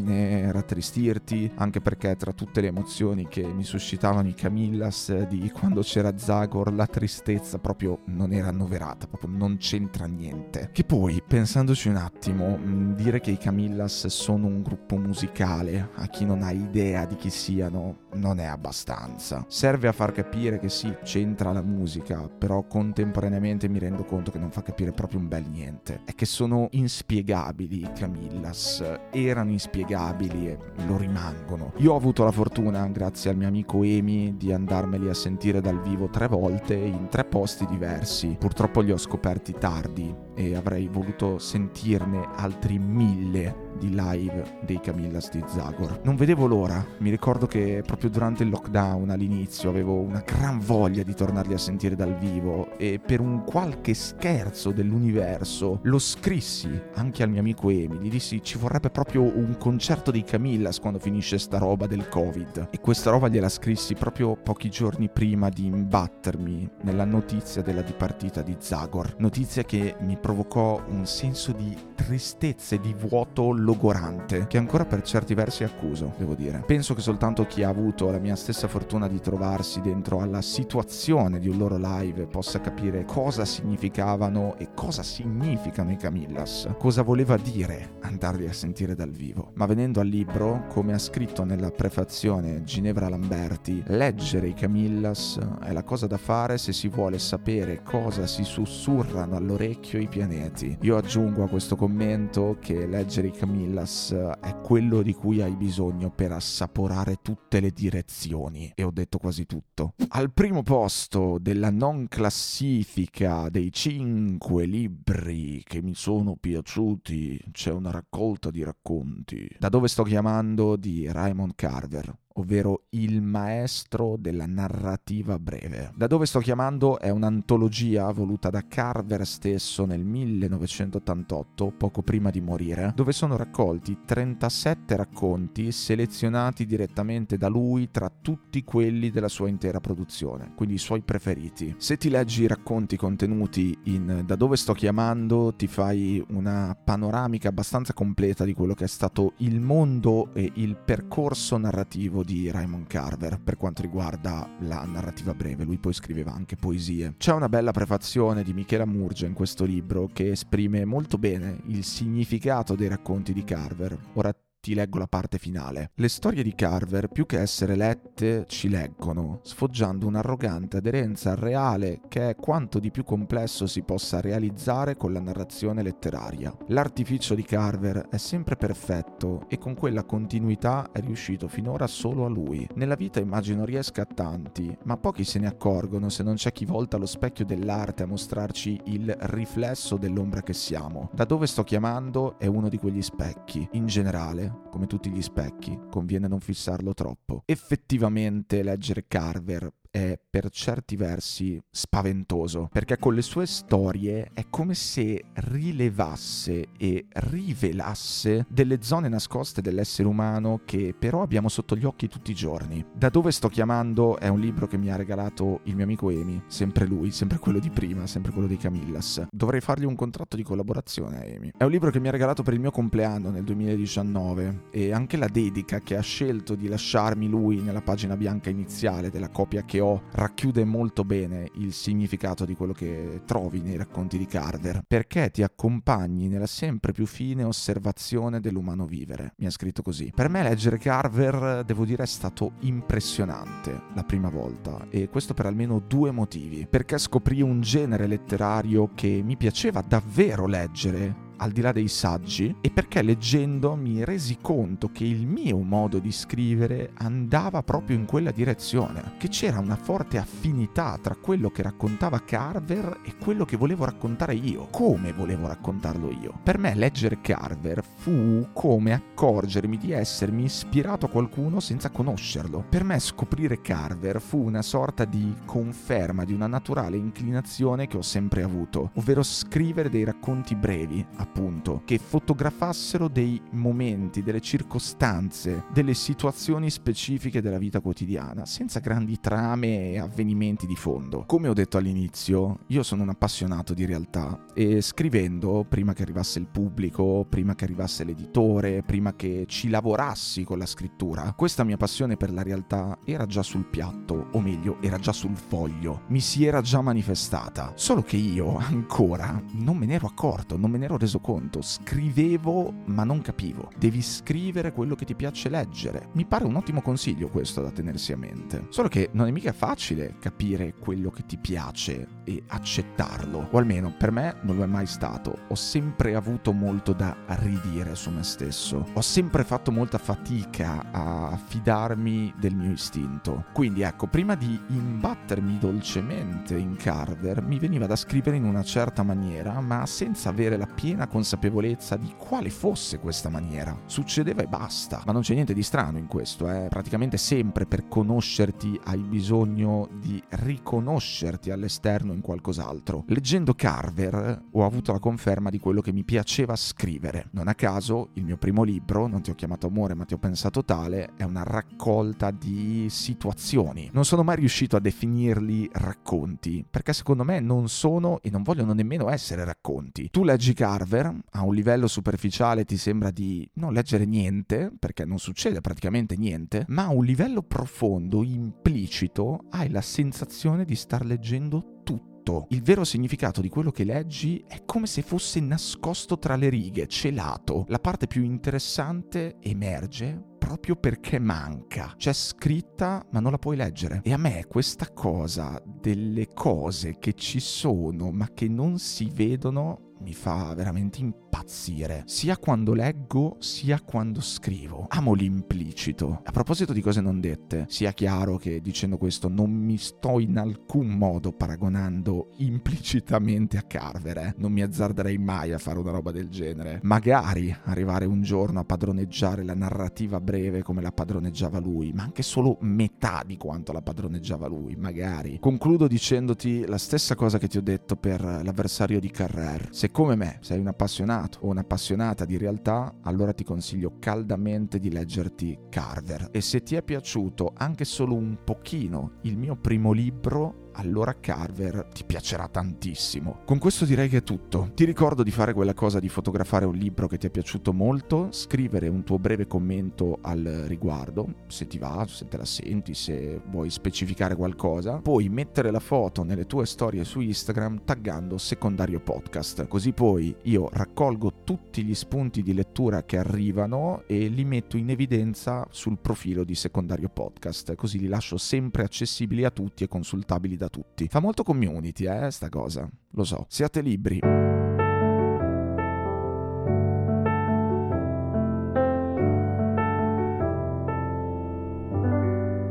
né 0.00 0.52
rattristirti, 0.52 1.52
anche 1.56 1.80
perché 1.80 2.16
tra 2.16 2.32
tutte 2.32 2.60
le 2.60 2.68
emozioni 2.68 3.26
che 3.28 3.42
mi 3.42 3.64
suscitavano 3.64 4.28
i 4.28 4.34
Camillas 4.34 5.26
di 5.26 5.50
quando 5.50 5.80
c'era 5.82 6.16
Zagor, 6.16 6.72
la 6.72 6.86
tristezza 6.86 7.58
proprio 7.58 8.00
non 8.06 8.32
era 8.32 8.48
annoverata, 8.48 9.06
proprio 9.06 9.30
non 9.30 9.56
c'entra 9.58 10.06
niente. 10.06 10.70
Che 10.72 10.84
poi, 10.84 11.22
pensandoci 11.26 11.88
un 11.88 11.96
attimo, 11.96 12.58
dire 12.94 13.20
che 13.20 13.30
i 13.30 13.38
Camillas 13.38 14.06
sono 14.06 14.46
un 14.46 14.62
gruppo 14.62 14.96
musicale, 14.96 15.90
a 15.94 16.06
chi 16.06 16.24
non 16.24 16.42
ha 16.42 16.50
idea 16.50 17.04
di 17.04 17.16
chi 17.16 17.30
siano, 17.30 18.02
non 18.14 18.38
è 18.38 18.44
abbastanza. 18.44 19.44
Serve 19.48 19.88
a 19.88 19.92
far 19.92 20.12
capire 20.12 20.58
che 20.58 20.68
sì, 20.68 20.94
c'entra 21.02 21.52
la 21.52 21.62
musica, 21.62 22.28
però 22.28 22.64
contemporaneamente 22.66 23.68
mi 23.68 23.78
rendo 23.78 24.04
conto 24.04 24.30
che 24.30 24.38
non 24.38 24.50
fa 24.50 24.62
capire 24.62 24.92
proprio 24.92 25.20
un 25.20 25.28
bel 25.28 25.46
niente. 25.48 26.00
È 26.04 26.14
che 26.14 26.26
sono 26.26 26.68
inspiegabili 27.14 27.88
Camillas, 27.96 28.82
erano 29.12 29.50
inspiegabili 29.50 30.48
e 30.48 30.58
lo 30.86 30.96
rimangono. 30.96 31.72
Io 31.76 31.92
ho 31.92 31.96
avuto 31.96 32.24
la 32.24 32.32
fortuna, 32.32 32.86
grazie 32.88 33.30
al 33.30 33.36
mio 33.36 33.46
amico 33.46 33.84
Emi, 33.84 34.36
di 34.36 34.52
andarmeli 34.52 35.08
a 35.08 35.14
sentire 35.14 35.60
dal 35.60 35.80
vivo 35.80 36.08
tre 36.08 36.26
volte 36.26 36.74
in 36.74 37.06
tre 37.08 37.24
posti 37.24 37.66
diversi. 37.66 38.36
Purtroppo 38.38 38.80
li 38.80 38.90
ho 38.90 38.96
scoperti 38.96 39.54
tardi 39.58 40.23
e 40.34 40.54
avrei 40.54 40.88
voluto 40.88 41.38
sentirne 41.38 42.28
altri 42.36 42.78
mille 42.78 43.72
di 43.78 43.90
live 43.90 44.58
dei 44.64 44.80
Camillas 44.80 45.30
di 45.30 45.42
Zagor. 45.46 46.00
Non 46.04 46.16
vedevo 46.16 46.46
l'ora, 46.46 46.84
mi 46.98 47.10
ricordo 47.10 47.46
che 47.46 47.82
proprio 47.84 48.10
durante 48.10 48.42
il 48.42 48.50
lockdown 48.50 49.10
all'inizio 49.10 49.68
avevo 49.68 50.00
una 50.00 50.22
gran 50.24 50.60
voglia 50.60 51.02
di 51.02 51.14
tornarli 51.14 51.54
a 51.54 51.58
sentire 51.58 51.96
dal 51.96 52.16
vivo 52.16 52.76
e 52.76 53.00
per 53.04 53.20
un 53.20 53.44
qualche 53.44 53.94
scherzo 53.94 54.70
dell'universo 54.70 55.80
lo 55.82 55.98
scrissi 55.98 56.80
anche 56.94 57.22
al 57.22 57.30
mio 57.30 57.40
amico 57.40 57.70
Emi, 57.70 57.98
gli 57.98 58.10
dissi 58.10 58.42
ci 58.42 58.58
vorrebbe 58.58 58.90
proprio 58.90 59.22
un 59.22 59.56
concerto 59.58 60.10
dei 60.10 60.24
Camillas 60.24 60.80
quando 60.80 60.98
finisce 60.98 61.38
sta 61.38 61.58
roba 61.58 61.86
del 61.86 62.08
Covid. 62.08 62.68
E 62.70 62.80
questa 62.80 63.10
roba 63.10 63.28
gliela 63.28 63.48
scrissi 63.48 63.94
proprio 63.94 64.36
pochi 64.36 64.70
giorni 64.70 65.08
prima 65.08 65.48
di 65.48 65.66
imbattermi 65.66 66.70
nella 66.82 67.04
notizia 67.04 67.62
della 67.62 67.82
dipartita 67.82 68.42
di 68.42 68.56
Zagor, 68.58 69.14
notizia 69.18 69.64
che 69.64 69.96
mi 70.00 70.16
provocò 70.24 70.82
un 70.88 71.04
senso 71.04 71.52
di 71.52 71.76
tristezza 71.94 72.76
e 72.76 72.80
di 72.80 72.94
vuoto 72.94 73.52
logorante 73.52 74.46
che 74.46 74.56
ancora 74.56 74.86
per 74.86 75.02
certi 75.02 75.34
versi 75.34 75.64
accuso, 75.64 76.14
devo 76.16 76.34
dire. 76.34 76.62
Penso 76.66 76.94
che 76.94 77.02
soltanto 77.02 77.44
chi 77.44 77.62
ha 77.62 77.68
avuto 77.68 78.10
la 78.10 78.18
mia 78.18 78.34
stessa 78.34 78.66
fortuna 78.66 79.06
di 79.06 79.20
trovarsi 79.20 79.82
dentro 79.82 80.20
alla 80.20 80.40
situazione 80.40 81.40
di 81.40 81.48
un 81.48 81.58
loro 81.58 81.76
live 81.76 82.26
possa 82.26 82.58
capire 82.62 83.04
cosa 83.04 83.44
significavano 83.44 84.56
e 84.56 84.68
cosa 84.74 85.02
significano 85.02 85.92
i 85.92 85.96
Camillas, 85.96 86.68
cosa 86.78 87.02
voleva 87.02 87.36
dire 87.36 87.96
andarli 88.00 88.48
a 88.48 88.52
sentire 88.54 88.94
dal 88.94 89.10
vivo. 89.10 89.50
Ma 89.56 89.66
venendo 89.66 90.00
al 90.00 90.06
libro, 90.06 90.64
come 90.68 90.94
ha 90.94 90.98
scritto 90.98 91.44
nella 91.44 91.70
prefazione 91.70 92.62
Ginevra 92.64 93.10
Lamberti, 93.10 93.82
leggere 93.88 94.48
i 94.48 94.54
Camillas 94.54 95.38
è 95.62 95.72
la 95.72 95.82
cosa 95.82 96.06
da 96.06 96.16
fare 96.16 96.56
se 96.56 96.72
si 96.72 96.88
vuole 96.88 97.18
sapere 97.18 97.82
cosa 97.82 98.26
si 98.26 98.42
sussurrano 98.42 99.36
all'orecchio 99.36 99.98
i 99.98 100.12
pianeti. 100.14 100.78
Io 100.82 100.96
aggiungo 100.96 101.42
a 101.42 101.48
questo 101.48 101.74
commento 101.74 102.56
che 102.60 102.86
leggere 102.86 103.26
i 103.26 103.30
Camillas 103.32 104.14
è 104.40 104.60
quello 104.62 105.02
di 105.02 105.12
cui 105.12 105.42
hai 105.42 105.56
bisogno 105.56 106.12
per 106.12 106.30
assaporare 106.30 107.16
tutte 107.20 107.58
le 107.58 107.72
direzioni. 107.72 108.70
E 108.76 108.84
ho 108.84 108.92
detto 108.92 109.18
quasi 109.18 109.44
tutto. 109.44 109.94
Al 110.10 110.32
primo 110.32 110.62
posto 110.62 111.38
della 111.40 111.70
non 111.70 112.06
classifica 112.06 113.48
dei 113.48 113.72
cinque 113.72 114.66
libri 114.66 115.60
che 115.64 115.82
mi 115.82 115.94
sono 115.94 116.36
piaciuti 116.36 117.46
c'è 117.50 117.72
una 117.72 117.90
raccolta 117.90 118.50
di 118.50 118.62
racconti. 118.62 119.48
Da 119.58 119.68
dove 119.68 119.88
sto 119.88 120.04
chiamando 120.04 120.76
di 120.76 121.10
Raymond 121.10 121.54
Carver 121.56 122.22
ovvero 122.34 122.84
il 122.90 123.22
maestro 123.22 124.16
della 124.18 124.46
narrativa 124.46 125.38
breve. 125.38 125.92
Da 125.94 126.06
dove 126.06 126.26
sto 126.26 126.40
chiamando 126.40 126.98
è 126.98 127.10
un'antologia 127.10 128.10
voluta 128.10 128.50
da 128.50 128.66
Carver 128.66 129.26
stesso 129.26 129.84
nel 129.84 130.04
1988, 130.04 131.72
poco 131.76 132.02
prima 132.02 132.30
di 132.30 132.40
morire, 132.40 132.92
dove 132.94 133.12
sono 133.12 133.36
raccolti 133.36 133.98
37 134.04 134.96
racconti 134.96 135.70
selezionati 135.70 136.66
direttamente 136.66 137.36
da 137.36 137.48
lui 137.48 137.90
tra 137.90 138.10
tutti 138.10 138.64
quelli 138.64 139.10
della 139.10 139.28
sua 139.28 139.48
intera 139.48 139.80
produzione, 139.80 140.52
quindi 140.54 140.74
i 140.74 140.78
suoi 140.78 141.02
preferiti. 141.02 141.74
Se 141.78 141.96
ti 141.96 142.08
leggi 142.08 142.42
i 142.42 142.48
racconti 142.48 142.96
contenuti 142.96 143.76
in 143.84 144.22
Da 144.24 144.36
dove 144.36 144.56
sto 144.56 144.72
chiamando, 144.72 145.54
ti 145.54 145.66
fai 145.66 146.24
una 146.30 146.76
panoramica 146.82 147.48
abbastanza 147.48 147.92
completa 147.92 148.44
di 148.44 148.54
quello 148.54 148.74
che 148.74 148.84
è 148.84 148.88
stato 148.88 149.34
il 149.38 149.60
mondo 149.60 150.32
e 150.34 150.50
il 150.54 150.76
percorso 150.76 151.56
narrativo 151.56 152.23
di 152.24 152.50
Raymond 152.50 152.86
Carver 152.86 153.38
per 153.38 153.56
quanto 153.56 153.82
riguarda 153.82 154.48
la 154.60 154.84
narrativa 154.84 155.34
breve, 155.34 155.64
lui 155.64 155.78
poi 155.78 155.92
scriveva 155.92 156.32
anche 156.32 156.56
poesie. 156.56 157.14
C'è 157.18 157.32
una 157.32 157.48
bella 157.48 157.70
prefazione 157.70 158.42
di 158.42 158.52
Michela 158.52 158.86
Murgia 158.86 159.26
in 159.26 159.34
questo 159.34 159.64
libro 159.64 160.08
che 160.12 160.30
esprime 160.30 160.84
molto 160.84 161.18
bene 161.18 161.60
il 161.66 161.84
significato 161.84 162.74
dei 162.74 162.88
racconti 162.88 163.32
di 163.32 163.44
Carver. 163.44 163.96
Ora 164.14 164.34
ti 164.64 164.72
leggo 164.72 164.96
la 164.96 165.06
parte 165.06 165.36
finale. 165.36 165.90
Le 165.96 166.08
storie 166.08 166.42
di 166.42 166.54
Carver, 166.54 167.08
più 167.08 167.26
che 167.26 167.38
essere 167.38 167.76
lette, 167.76 168.46
ci 168.48 168.70
leggono, 168.70 169.40
sfoggiando 169.42 170.06
un'arrogante 170.06 170.78
aderenza 170.78 171.32
al 171.32 171.36
reale 171.36 172.00
che 172.08 172.30
è 172.30 172.34
quanto 172.34 172.78
di 172.78 172.90
più 172.90 173.04
complesso 173.04 173.66
si 173.66 173.82
possa 173.82 174.22
realizzare 174.22 174.96
con 174.96 175.12
la 175.12 175.20
narrazione 175.20 175.82
letteraria. 175.82 176.56
L'artificio 176.68 177.34
di 177.34 177.42
Carver 177.42 178.08
è 178.08 178.16
sempre 178.16 178.56
perfetto 178.56 179.44
e 179.50 179.58
con 179.58 179.74
quella 179.74 180.04
continuità 180.04 180.88
è 180.92 181.00
riuscito 181.00 181.46
finora 181.46 181.86
solo 181.86 182.24
a 182.24 182.30
lui. 182.30 182.66
Nella 182.76 182.96
vita 182.96 183.20
immagino 183.20 183.66
riesca 183.66 184.00
a 184.00 184.06
tanti, 184.06 184.74
ma 184.84 184.96
pochi 184.96 185.24
se 185.24 185.38
ne 185.40 185.46
accorgono 185.46 186.08
se 186.08 186.22
non 186.22 186.36
c'è 186.36 186.52
chi 186.52 186.64
volta 186.64 186.96
lo 186.96 187.04
specchio 187.04 187.44
dell'arte 187.44 188.04
a 188.04 188.06
mostrarci 188.06 188.80
il 188.84 189.14
riflesso 189.24 189.98
dell'ombra 189.98 190.40
che 190.40 190.54
siamo. 190.54 191.10
Da 191.12 191.26
dove 191.26 191.46
sto 191.46 191.64
chiamando 191.64 192.38
è 192.38 192.46
uno 192.46 192.70
di 192.70 192.78
quegli 192.78 193.02
specchi. 193.02 193.68
In 193.72 193.84
generale, 193.84 194.52
come 194.70 194.86
tutti 194.86 195.10
gli 195.10 195.22
specchi, 195.22 195.78
conviene 195.90 196.28
non 196.28 196.40
fissarlo 196.40 196.94
troppo. 196.94 197.42
Effettivamente 197.46 198.62
leggere 198.62 199.06
Carver 199.06 199.72
è 199.94 200.18
per 200.28 200.50
certi 200.50 200.96
versi 200.96 201.62
spaventoso, 201.70 202.68
perché 202.72 202.98
con 202.98 203.14
le 203.14 203.22
sue 203.22 203.46
storie 203.46 204.30
è 204.34 204.46
come 204.50 204.74
se 204.74 205.26
rilevasse 205.34 206.70
e 206.76 207.06
rivelasse 207.12 208.44
delle 208.48 208.78
zone 208.82 209.08
nascoste 209.08 209.62
dell'essere 209.62 210.08
umano 210.08 210.62
che 210.64 210.96
però 210.98 211.22
abbiamo 211.22 211.48
sotto 211.48 211.76
gli 211.76 211.84
occhi 211.84 212.08
tutti 212.08 212.32
i 212.32 212.34
giorni. 212.34 212.84
Da 212.92 213.08
dove 213.08 213.30
sto 213.30 213.48
chiamando 213.48 214.18
è 214.18 214.26
un 214.26 214.40
libro 214.40 214.66
che 214.66 214.78
mi 214.78 214.90
ha 214.90 214.96
regalato 214.96 215.60
il 215.64 215.76
mio 215.76 215.84
amico 215.84 216.10
Emi, 216.10 216.42
sempre 216.48 216.86
lui, 216.86 217.12
sempre 217.12 217.38
quello 217.38 217.60
di 217.60 217.70
prima, 217.70 218.08
sempre 218.08 218.32
quello 218.32 218.48
di 218.48 218.56
Camillas. 218.56 219.28
Dovrei 219.30 219.60
fargli 219.60 219.84
un 219.84 219.94
contratto 219.94 220.34
di 220.34 220.42
collaborazione 220.42 221.18
a 221.18 221.24
Emi. 221.24 221.52
È 221.56 221.62
un 221.62 221.70
libro 221.70 221.92
che 221.92 222.00
mi 222.00 222.08
ha 222.08 222.10
regalato 222.10 222.42
per 222.42 222.54
il 222.54 222.60
mio 222.60 222.72
compleanno 222.72 223.30
nel 223.30 223.44
2019 223.44 224.62
e 224.72 224.92
anche 224.92 225.16
la 225.16 225.28
dedica 225.28 225.78
che 225.78 225.96
ha 225.96 226.02
scelto 226.02 226.56
di 226.56 226.66
lasciarmi 226.66 227.28
lui 227.28 227.60
nella 227.60 227.80
pagina 227.80 228.16
bianca 228.16 228.50
iniziale 228.50 229.10
della 229.10 229.28
copia 229.28 229.62
che 229.64 229.82
ho 229.83 229.83
ho 229.84 230.02
racchiude 230.12 230.64
molto 230.64 231.04
bene 231.04 231.50
il 231.54 231.72
significato 231.72 232.44
di 232.44 232.54
quello 232.54 232.72
che 232.72 233.22
trovi 233.24 233.60
nei 233.60 233.76
racconti 233.76 234.18
di 234.18 234.26
Carver, 234.26 234.82
perché 234.86 235.30
ti 235.30 235.42
accompagni 235.42 236.28
nella 236.28 236.46
sempre 236.46 236.92
più 236.92 237.06
fine 237.06 237.44
osservazione 237.44 238.40
dell'umano 238.40 238.86
vivere. 238.86 239.34
Mi 239.38 239.46
ha 239.46 239.50
scritto 239.50 239.82
così. 239.82 240.12
Per 240.14 240.28
me 240.28 240.42
leggere 240.42 240.78
Carver, 240.78 241.64
devo 241.64 241.84
dire, 241.84 242.02
è 242.02 242.06
stato 242.06 242.52
impressionante 242.60 243.82
la 243.94 244.04
prima 244.04 244.28
volta, 244.28 244.86
e 244.90 245.08
questo 245.08 245.34
per 245.34 245.46
almeno 245.46 245.80
due 245.80 246.10
motivi. 246.10 246.66
Perché 246.68 246.98
scoprì 246.98 247.42
un 247.42 247.60
genere 247.60 248.06
letterario 248.06 248.90
che 248.94 249.20
mi 249.24 249.36
piaceva 249.36 249.82
davvero 249.82 250.46
leggere 250.46 251.23
al 251.44 251.50
di 251.50 251.60
là 251.60 251.72
dei 251.72 251.88
saggi 251.88 252.56
e 252.62 252.70
perché 252.70 253.02
leggendo 253.02 253.76
mi 253.76 254.02
resi 254.02 254.38
conto 254.40 254.88
che 254.90 255.04
il 255.04 255.26
mio 255.26 255.58
modo 255.58 255.98
di 255.98 256.10
scrivere 256.10 256.92
andava 256.94 257.62
proprio 257.62 257.96
in 257.96 258.06
quella 258.06 258.30
direzione, 258.30 259.12
che 259.18 259.28
c'era 259.28 259.58
una 259.58 259.76
forte 259.76 260.16
affinità 260.16 260.98
tra 261.02 261.14
quello 261.14 261.50
che 261.50 261.62
raccontava 261.62 262.24
Carver 262.24 263.00
e 263.04 263.16
quello 263.18 263.44
che 263.44 263.58
volevo 263.58 263.84
raccontare 263.84 264.34
io, 264.34 264.68
come 264.70 265.12
volevo 265.12 265.46
raccontarlo 265.46 266.10
io. 266.10 266.40
Per 266.42 266.56
me 266.56 266.74
leggere 266.74 267.20
Carver 267.20 267.84
fu 267.84 268.48
come 268.54 268.94
accorgermi 268.94 269.76
di 269.76 269.92
essermi 269.92 270.44
ispirato 270.44 271.06
a 271.06 271.10
qualcuno 271.10 271.60
senza 271.60 271.90
conoscerlo. 271.90 272.64
Per 272.70 272.84
me 272.84 272.98
scoprire 272.98 273.60
Carver 273.60 274.18
fu 274.18 274.42
una 274.42 274.62
sorta 274.62 275.04
di 275.04 275.34
conferma 275.44 276.24
di 276.24 276.32
una 276.32 276.46
naturale 276.46 276.96
inclinazione 276.96 277.86
che 277.86 277.98
ho 277.98 278.02
sempre 278.02 278.42
avuto, 278.42 278.92
ovvero 278.94 279.22
scrivere 279.22 279.90
dei 279.90 280.04
racconti 280.04 280.54
brevi, 280.54 281.04
appunto, 281.34 281.82
che 281.84 281.98
fotografassero 281.98 283.08
dei 283.08 283.42
momenti, 283.50 284.22
delle 284.22 284.40
circostanze, 284.40 285.64
delle 285.72 285.94
situazioni 285.94 286.70
specifiche 286.70 287.42
della 287.42 287.58
vita 287.58 287.80
quotidiana, 287.80 288.46
senza 288.46 288.78
grandi 288.78 289.18
trame 289.18 289.90
e 289.90 289.98
avvenimenti 289.98 290.64
di 290.64 290.76
fondo. 290.76 291.24
Come 291.26 291.48
ho 291.48 291.52
detto 291.52 291.76
all'inizio, 291.76 292.60
io 292.68 292.84
sono 292.84 293.02
un 293.02 293.08
appassionato 293.08 293.74
di 293.74 293.84
realtà 293.84 294.44
e 294.54 294.80
scrivendo, 294.80 295.66
prima 295.68 295.92
che 295.92 296.02
arrivasse 296.02 296.38
il 296.38 296.46
pubblico, 296.46 297.26
prima 297.28 297.56
che 297.56 297.64
arrivasse 297.64 298.04
l'editore, 298.04 298.84
prima 298.84 299.16
che 299.16 299.44
ci 299.48 299.68
lavorassi 299.68 300.44
con 300.44 300.58
la 300.58 300.66
scrittura, 300.66 301.32
questa 301.32 301.64
mia 301.64 301.76
passione 301.76 302.16
per 302.16 302.32
la 302.32 302.42
realtà 302.42 302.98
era 303.04 303.26
già 303.26 303.42
sul 303.42 303.64
piatto, 303.64 304.28
o 304.30 304.40
meglio, 304.40 304.76
era 304.80 304.98
già 304.98 305.12
sul 305.12 305.34
foglio, 305.34 306.02
mi 306.08 306.20
si 306.20 306.44
era 306.44 306.60
già 306.60 306.80
manifestata, 306.80 307.72
solo 307.74 308.02
che 308.02 308.16
io 308.16 308.56
ancora 308.56 309.42
non 309.54 309.76
me 309.76 309.86
ne 309.86 309.94
ero 309.94 310.06
accorto, 310.06 310.56
non 310.56 310.70
me 310.70 310.78
ne 310.78 310.84
ero 310.84 310.96
reso 310.96 311.13
reso 311.14 311.20
conto, 311.20 311.62
scrivevo 311.62 312.72
ma 312.86 313.04
non 313.04 313.20
capivo. 313.20 313.70
Devi 313.76 314.02
scrivere 314.02 314.72
quello 314.72 314.94
che 314.94 315.04
ti 315.04 315.14
piace 315.14 315.48
leggere. 315.48 316.08
Mi 316.12 316.24
pare 316.24 316.44
un 316.44 316.56
ottimo 316.56 316.82
consiglio 316.82 317.28
questo 317.28 317.62
da 317.62 317.70
tenersi 317.70 318.12
a 318.12 318.16
mente. 318.16 318.66
Solo 318.70 318.88
che 318.88 319.10
non 319.12 319.26
è 319.26 319.30
mica 319.30 319.52
facile 319.52 320.16
capire 320.18 320.74
quello 320.78 321.10
che 321.10 321.24
ti 321.26 321.36
piace 321.36 322.22
e 322.24 322.42
accettarlo. 322.46 323.48
O 323.50 323.58
almeno 323.58 323.94
per 323.96 324.10
me 324.10 324.36
non 324.42 324.56
lo 324.56 324.62
è 324.62 324.66
mai 324.66 324.86
stato. 324.86 325.38
Ho 325.48 325.54
sempre 325.54 326.14
avuto 326.14 326.52
molto 326.52 326.92
da 326.92 327.16
ridire 327.26 327.94
su 327.94 328.10
me 328.10 328.22
stesso. 328.22 328.86
Ho 328.92 329.02
sempre 329.02 329.44
fatto 329.44 329.70
molta 329.70 329.98
fatica 329.98 330.84
a 330.90 331.36
fidarmi 331.36 332.34
del 332.38 332.54
mio 332.54 332.72
istinto. 332.72 333.44
Quindi 333.52 333.82
ecco, 333.82 334.06
prima 334.06 334.34
di 334.34 334.58
imbattermi 334.68 335.58
dolcemente 335.58 336.56
in 336.56 336.76
Carver, 336.76 337.42
mi 337.42 337.58
veniva 337.58 337.86
da 337.86 337.96
scrivere 337.96 338.36
in 338.36 338.44
una 338.44 338.62
certa 338.62 339.02
maniera, 339.02 339.60
ma 339.60 339.86
senza 339.86 340.30
avere 340.30 340.56
la 340.56 340.66
piena 340.66 341.03
piena 341.04 341.06
consapevolezza 341.06 341.96
di 341.96 342.12
quale 342.16 342.50
fosse 342.50 342.98
questa 342.98 343.28
maniera. 343.28 343.76
Succedeva 343.86 344.42
e 344.42 344.46
basta, 344.46 345.02
ma 345.06 345.12
non 345.12 345.22
c'è 345.22 345.34
niente 345.34 345.54
di 345.54 345.62
strano 345.62 345.98
in 345.98 346.06
questo, 346.06 346.50
eh. 346.50 346.66
praticamente 346.68 347.16
sempre 347.16 347.66
per 347.66 347.88
conoscerti 347.88 348.80
hai 348.84 349.00
bisogno 349.00 349.88
di 350.00 350.22
riconoscerti 350.28 351.50
all'esterno 351.50 352.12
in 352.12 352.20
qualcos'altro. 352.20 353.04
Leggendo 353.08 353.54
Carver 353.54 354.42
ho 354.50 354.64
avuto 354.64 354.92
la 354.92 354.98
conferma 354.98 355.50
di 355.50 355.58
quello 355.58 355.80
che 355.80 355.92
mi 355.92 356.04
piaceva 356.04 356.56
scrivere. 356.56 357.28
Non 357.32 357.48
a 357.48 357.54
caso 357.54 358.10
il 358.14 358.24
mio 358.24 358.36
primo 358.36 358.62
libro, 358.62 359.06
Non 359.06 359.22
ti 359.22 359.30
ho 359.30 359.34
chiamato 359.34 359.66
amore 359.66 359.94
ma 359.94 360.04
ti 360.04 360.14
ho 360.14 360.18
pensato 360.18 360.64
tale, 360.64 361.10
è 361.16 361.24
una 361.24 361.42
raccolta 361.42 362.30
di 362.30 362.86
situazioni. 362.88 363.90
Non 363.92 364.04
sono 364.04 364.22
mai 364.22 364.36
riuscito 364.36 364.76
a 364.76 364.80
definirli 364.80 365.68
racconti, 365.72 366.64
perché 366.68 366.92
secondo 366.92 367.24
me 367.24 367.40
non 367.40 367.68
sono 367.68 368.20
e 368.22 368.30
non 368.30 368.42
vogliono 368.42 368.72
nemmeno 368.72 369.10
essere 369.10 369.44
racconti. 369.44 370.08
Tu 370.10 370.24
leggi 370.24 370.54
Carver, 370.54 370.93
a 370.98 371.42
un 371.42 371.54
livello 371.54 371.86
superficiale 371.86 372.64
ti 372.64 372.76
sembra 372.76 373.10
di 373.10 373.48
non 373.54 373.72
leggere 373.72 374.04
niente, 374.04 374.72
perché 374.78 375.04
non 375.04 375.18
succede 375.18 375.60
praticamente 375.60 376.16
niente, 376.16 376.64
ma 376.68 376.84
a 376.84 376.90
un 376.90 377.04
livello 377.04 377.42
profondo, 377.42 378.22
implicito, 378.22 379.44
hai 379.50 379.70
la 379.70 379.80
sensazione 379.80 380.64
di 380.64 380.74
star 380.74 381.04
leggendo 381.04 381.80
tutto. 381.84 382.46
Il 382.48 382.62
vero 382.62 382.84
significato 382.84 383.40
di 383.40 383.48
quello 383.48 383.70
che 383.70 383.84
leggi 383.84 384.42
è 384.48 384.64
come 384.64 384.86
se 384.86 385.02
fosse 385.02 385.40
nascosto 385.40 386.18
tra 386.18 386.36
le 386.36 386.48
righe, 386.48 386.86
celato. 386.86 387.64
La 387.68 387.78
parte 387.78 388.06
più 388.06 388.22
interessante 388.22 389.36
emerge 389.40 390.32
proprio 390.44 390.76
perché 390.76 391.18
manca. 391.18 391.94
C'è 391.96 392.12
scritta 392.12 393.06
ma 393.12 393.20
non 393.20 393.30
la 393.30 393.38
puoi 393.38 393.56
leggere. 393.56 394.02
E 394.04 394.12
a 394.12 394.18
me 394.18 394.44
questa 394.46 394.92
cosa 394.92 395.62
delle 395.64 396.28
cose 396.34 396.98
che 396.98 397.14
ci 397.14 397.40
sono 397.40 398.10
ma 398.10 398.28
che 398.34 398.46
non 398.46 398.78
si 398.78 399.10
vedono 399.10 399.84
mi 400.04 400.12
fa 400.12 400.52
veramente 400.54 401.00
impazzire, 401.00 402.02
sia 402.04 402.36
quando 402.36 402.74
leggo 402.74 403.36
sia 403.38 403.80
quando 403.80 404.20
scrivo. 404.20 404.86
Amo 404.90 405.14
l'implicito. 405.14 406.20
A 406.22 406.30
proposito 406.30 406.74
di 406.74 406.82
cose 406.82 407.00
non 407.00 407.20
dette, 407.20 407.64
sia 407.68 407.92
chiaro 407.92 408.36
che 408.36 408.60
dicendo 408.60 408.98
questo 408.98 409.28
non 409.28 409.50
mi 409.50 409.78
sto 409.78 410.20
in 410.20 410.36
alcun 410.36 410.88
modo 410.88 411.32
paragonando 411.32 412.32
implicitamente 412.36 413.56
a 413.56 413.62
Carver, 413.62 414.18
eh? 414.18 414.34
non 414.36 414.52
mi 414.52 414.62
azzarderei 414.62 415.16
mai 415.16 415.52
a 415.52 415.58
fare 415.58 415.78
una 415.78 415.90
roba 415.90 416.10
del 416.10 416.28
genere. 416.28 416.80
Magari 416.82 417.54
arrivare 417.64 418.04
un 418.04 418.20
giorno 418.20 418.60
a 418.60 418.64
padroneggiare 418.64 419.42
la 419.42 419.54
narrativa 419.54 420.20
breve 420.20 420.33
come 420.62 420.82
la 420.82 420.92
padroneggiava 420.92 421.58
lui, 421.58 421.92
ma 421.92 422.02
anche 422.02 422.22
solo 422.22 422.56
metà 422.60 423.22
di 423.26 423.36
quanto 423.36 423.72
la 423.72 423.82
padroneggiava 423.82 424.46
lui, 424.46 424.76
magari. 424.76 425.38
Concludo 425.40 425.86
dicendoti 425.86 426.66
la 426.66 426.78
stessa 426.78 427.14
cosa 427.14 427.38
che 427.38 427.48
ti 427.48 427.58
ho 427.58 427.62
detto 427.62 427.96
per 427.96 428.20
l'avversario 428.22 429.00
di 429.00 429.10
Carrer. 429.10 429.68
Se 429.70 429.90
come 429.90 430.16
me 430.16 430.38
sei 430.40 430.58
un 430.58 430.68
appassionato 430.68 431.38
o 431.42 431.48
un'appassionata 431.48 432.24
di 432.24 432.36
realtà, 432.36 432.96
allora 433.02 433.32
ti 433.32 433.44
consiglio 433.44 433.96
caldamente 433.98 434.78
di 434.78 434.90
leggerti 434.90 435.58
Carver. 435.68 436.28
E 436.30 436.40
se 436.40 436.62
ti 436.62 436.74
è 436.74 436.82
piaciuto 436.82 437.52
anche 437.56 437.84
solo 437.84 438.14
un 438.14 438.38
pochino 438.44 439.18
il 439.22 439.36
mio 439.36 439.56
primo 439.56 439.92
libro, 439.92 440.63
allora 440.74 441.18
Carver 441.18 441.88
ti 441.92 442.04
piacerà 442.04 442.48
tantissimo. 442.48 443.40
Con 443.44 443.58
questo 443.58 443.84
direi 443.84 444.08
che 444.08 444.18
è 444.18 444.22
tutto. 444.22 444.70
Ti 444.74 444.84
ricordo 444.84 445.22
di 445.22 445.30
fare 445.30 445.52
quella 445.52 445.74
cosa 445.74 446.00
di 446.00 446.08
fotografare 446.08 446.64
un 446.64 446.74
libro 446.74 447.06
che 447.06 447.18
ti 447.18 447.26
è 447.26 447.30
piaciuto 447.30 447.72
molto, 447.72 448.28
scrivere 448.30 448.88
un 448.88 449.02
tuo 449.04 449.18
breve 449.18 449.46
commento 449.46 450.18
al 450.22 450.64
riguardo, 450.66 451.34
se 451.48 451.66
ti 451.66 451.78
va, 451.78 452.04
se 452.08 452.26
te 452.28 452.36
la 452.36 452.44
senti, 452.44 452.94
se 452.94 453.40
vuoi 453.46 453.70
specificare 453.70 454.36
qualcosa, 454.36 454.98
poi 454.98 455.28
mettere 455.28 455.70
la 455.70 455.80
foto 455.80 456.22
nelle 456.22 456.46
tue 456.46 456.66
storie 456.66 457.04
su 457.04 457.20
Instagram 457.20 457.84
taggando 457.84 458.38
secondario 458.38 459.00
podcast. 459.00 459.66
Così 459.66 459.92
poi 459.92 460.34
io 460.42 460.68
raccolgo 460.72 461.42
tutti 461.44 461.82
gli 461.82 461.94
spunti 461.94 462.42
di 462.42 462.54
lettura 462.54 463.04
che 463.04 463.18
arrivano 463.18 464.02
e 464.06 464.28
li 464.28 464.44
metto 464.44 464.76
in 464.76 464.90
evidenza 464.90 465.66
sul 465.70 465.98
profilo 465.98 466.44
di 466.44 466.54
secondario 466.54 467.08
podcast, 467.08 467.74
così 467.74 467.98
li 467.98 468.08
lascio 468.08 468.36
sempre 468.36 468.84
accessibili 468.84 469.44
a 469.44 469.50
tutti 469.50 469.84
e 469.84 469.88
consultabili 469.88 470.56
da 470.56 470.63
da 470.64 470.68
tutti. 470.68 471.06
Fa 471.08 471.20
molto 471.20 471.42
community, 471.42 472.06
eh, 472.06 472.30
sta 472.30 472.48
cosa. 472.48 472.88
Lo 473.10 473.24
so. 473.24 473.46
Siate 473.48 473.80
libri. 473.80 474.20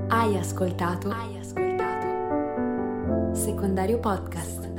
Hai 0.09 0.37
ascoltato? 0.37 1.09
Hai 1.09 1.37
ascoltato? 1.37 2.07
Secondario 3.33 3.99
podcast. 3.99 4.72